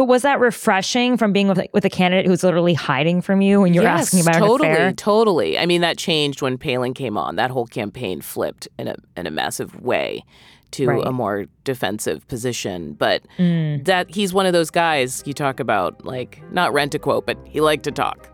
But 0.00 0.06
was 0.08 0.22
that 0.22 0.40
refreshing 0.40 1.18
from 1.18 1.34
being 1.34 1.46
with 1.46 1.58
like, 1.58 1.68
with 1.74 1.84
a 1.84 1.90
candidate 1.90 2.24
who's 2.24 2.42
literally 2.42 2.72
hiding 2.72 3.20
from 3.20 3.42
you 3.42 3.60
when 3.60 3.74
you're 3.74 3.84
Yes, 3.84 4.14
asking 4.14 4.20
about 4.22 4.38
totally, 4.38 4.68
an 4.70 4.74
affair? 4.74 4.92
totally. 4.94 5.58
I 5.58 5.66
mean, 5.66 5.82
that 5.82 5.98
changed 5.98 6.40
when 6.40 6.56
Palin 6.56 6.94
came 6.94 7.18
on. 7.18 7.36
That 7.36 7.50
whole 7.50 7.66
campaign 7.66 8.22
flipped 8.22 8.66
in 8.78 8.88
a 8.88 8.94
in 9.14 9.26
a 9.26 9.30
massive 9.30 9.78
way 9.82 10.24
to 10.70 10.86
Right. 10.86 11.06
a 11.06 11.12
more 11.12 11.44
defensive 11.64 12.26
position. 12.28 12.94
But 12.94 13.24
Mm. 13.38 13.84
that 13.84 14.08
he's 14.14 14.32
one 14.32 14.46
of 14.46 14.54
those 14.54 14.70
guys 14.70 15.22
you 15.26 15.34
talk 15.34 15.60
about, 15.60 16.02
like 16.02 16.40
not 16.50 16.72
rent 16.72 16.94
a 16.94 16.98
quote, 16.98 17.26
but 17.26 17.36
he 17.44 17.60
liked 17.60 17.84
to 17.84 17.90
talk. 17.92 18.26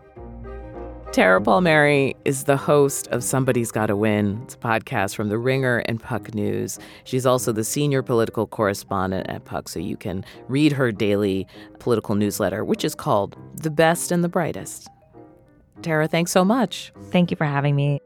Tara 1.11 1.41
Palmeri 1.41 2.15
is 2.25 2.43
the 2.43 2.57
host 2.57 3.07
of 3.07 3.23
Somebody's 3.23 3.71
Gotta 3.71 3.95
Win. 3.95 4.39
It's 4.43 4.53
a 4.53 4.57
podcast 4.57 5.15
from 5.15 5.29
The 5.29 5.37
Ringer 5.39 5.79
and 5.79 5.99
Puck 5.99 6.35
News. 6.35 6.77
She's 7.05 7.25
also 7.25 7.51
the 7.51 7.63
senior 7.63 8.03
political 8.03 8.45
correspondent 8.45 9.27
at 9.27 9.45
Puck, 9.45 9.67
so 9.67 9.79
you 9.79 9.97
can 9.97 10.23
read 10.47 10.73
her 10.73 10.91
daily 10.91 11.47
political 11.79 12.13
newsletter, 12.13 12.63
which 12.63 12.85
is 12.85 12.93
called 12.93 13.35
The 13.55 13.71
Best 13.71 14.11
and 14.11 14.23
the 14.23 14.29
Brightest. 14.29 14.89
Tara, 15.81 16.07
thanks 16.07 16.31
so 16.31 16.45
much. 16.45 16.93
Thank 17.05 17.31
you 17.31 17.37
for 17.37 17.45
having 17.45 17.75
me. 17.75 17.99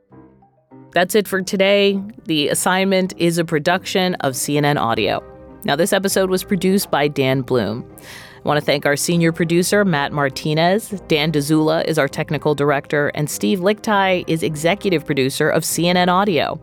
That's 0.94 1.16
it 1.16 1.28
for 1.28 1.42
today. 1.42 2.02
The 2.26 2.48
assignment 2.48 3.14
is 3.18 3.38
a 3.38 3.44
production 3.46 4.16
of 4.16 4.34
CNN 4.34 4.78
Audio. 4.80 5.22
Now, 5.64 5.76
this 5.76 5.92
episode 5.92 6.30
was 6.30 6.44
produced 6.44 6.90
by 6.90 7.08
Dan 7.08 7.42
Bloom. 7.42 7.86
I 8.43 8.47
want 8.47 8.60
to 8.60 8.65
thank 8.65 8.88
our 8.88 8.95
senior 8.95 9.32
producer, 9.32 9.86
Matt 9.86 10.12
Martinez. 10.13 10.89
Dan 11.08 11.32
Dzula 11.32 11.86
is 11.86 11.99
our 11.99 12.08
technical 12.08 12.56
director, 12.56 13.10
and 13.13 13.30
Steve 13.30 13.60
Lickteig 13.60 14.23
is 14.25 14.41
executive 14.41 15.06
producer 15.06 15.47
of 15.47 15.62
CNN 15.62 16.08
Audio. 16.08 16.60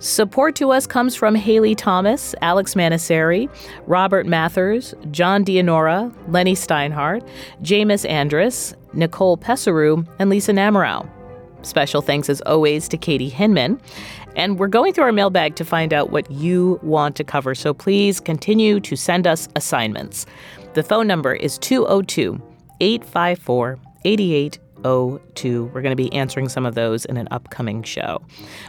Support 0.00 0.54
to 0.56 0.70
us 0.70 0.86
comes 0.86 1.16
from 1.16 1.34
Haley 1.34 1.74
Thomas, 1.74 2.34
Alex 2.42 2.74
Manasseri, 2.74 3.48
Robert 3.86 4.26
Mathers, 4.26 4.94
John 5.10 5.46
Dianora, 5.46 6.14
Lenny 6.28 6.54
Steinhardt, 6.54 7.26
Jamus 7.62 8.08
Andrest, 8.08 8.74
Nicole 8.92 9.38
Pesaru, 9.38 10.06
and 10.18 10.28
Lisa 10.28 10.52
Namerow. 10.52 11.08
Special 11.62 12.02
thanks, 12.02 12.28
as 12.28 12.42
always, 12.42 12.86
to 12.88 12.98
Katie 12.98 13.30
Hinman. 13.30 13.80
And 14.38 14.56
we're 14.58 14.68
going 14.68 14.94
through 14.94 15.04
our 15.04 15.12
mailbag 15.12 15.56
to 15.56 15.64
find 15.64 15.92
out 15.92 16.10
what 16.10 16.30
you 16.30 16.78
want 16.82 17.16
to 17.16 17.24
cover, 17.24 17.56
so 17.56 17.74
please 17.74 18.20
continue 18.20 18.78
to 18.80 18.94
send 18.94 19.26
us 19.26 19.48
assignments. 19.56 20.26
The 20.74 20.84
phone 20.84 21.08
number 21.08 21.34
is 21.34 21.58
202 21.58 22.40
854 22.80 23.78
8802. 24.04 25.64
We're 25.64 25.82
going 25.82 25.90
to 25.90 25.96
be 25.96 26.12
answering 26.12 26.48
some 26.48 26.64
of 26.64 26.76
those 26.76 27.04
in 27.04 27.16
an 27.16 27.26
upcoming 27.32 27.82
show. 27.82 28.22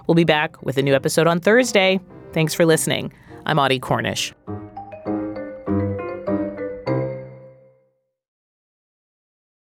We'll 0.08 0.16
be 0.16 0.24
back 0.24 0.60
with 0.64 0.78
a 0.78 0.82
new 0.82 0.96
episode 0.96 1.28
on 1.28 1.40
Thursday. 1.40 2.00
Thanks 2.34 2.56
for 2.56 2.66
listening. 2.66 3.14
I'm 3.46 3.60
Audie 3.60 3.80
Cornish. 3.80 4.34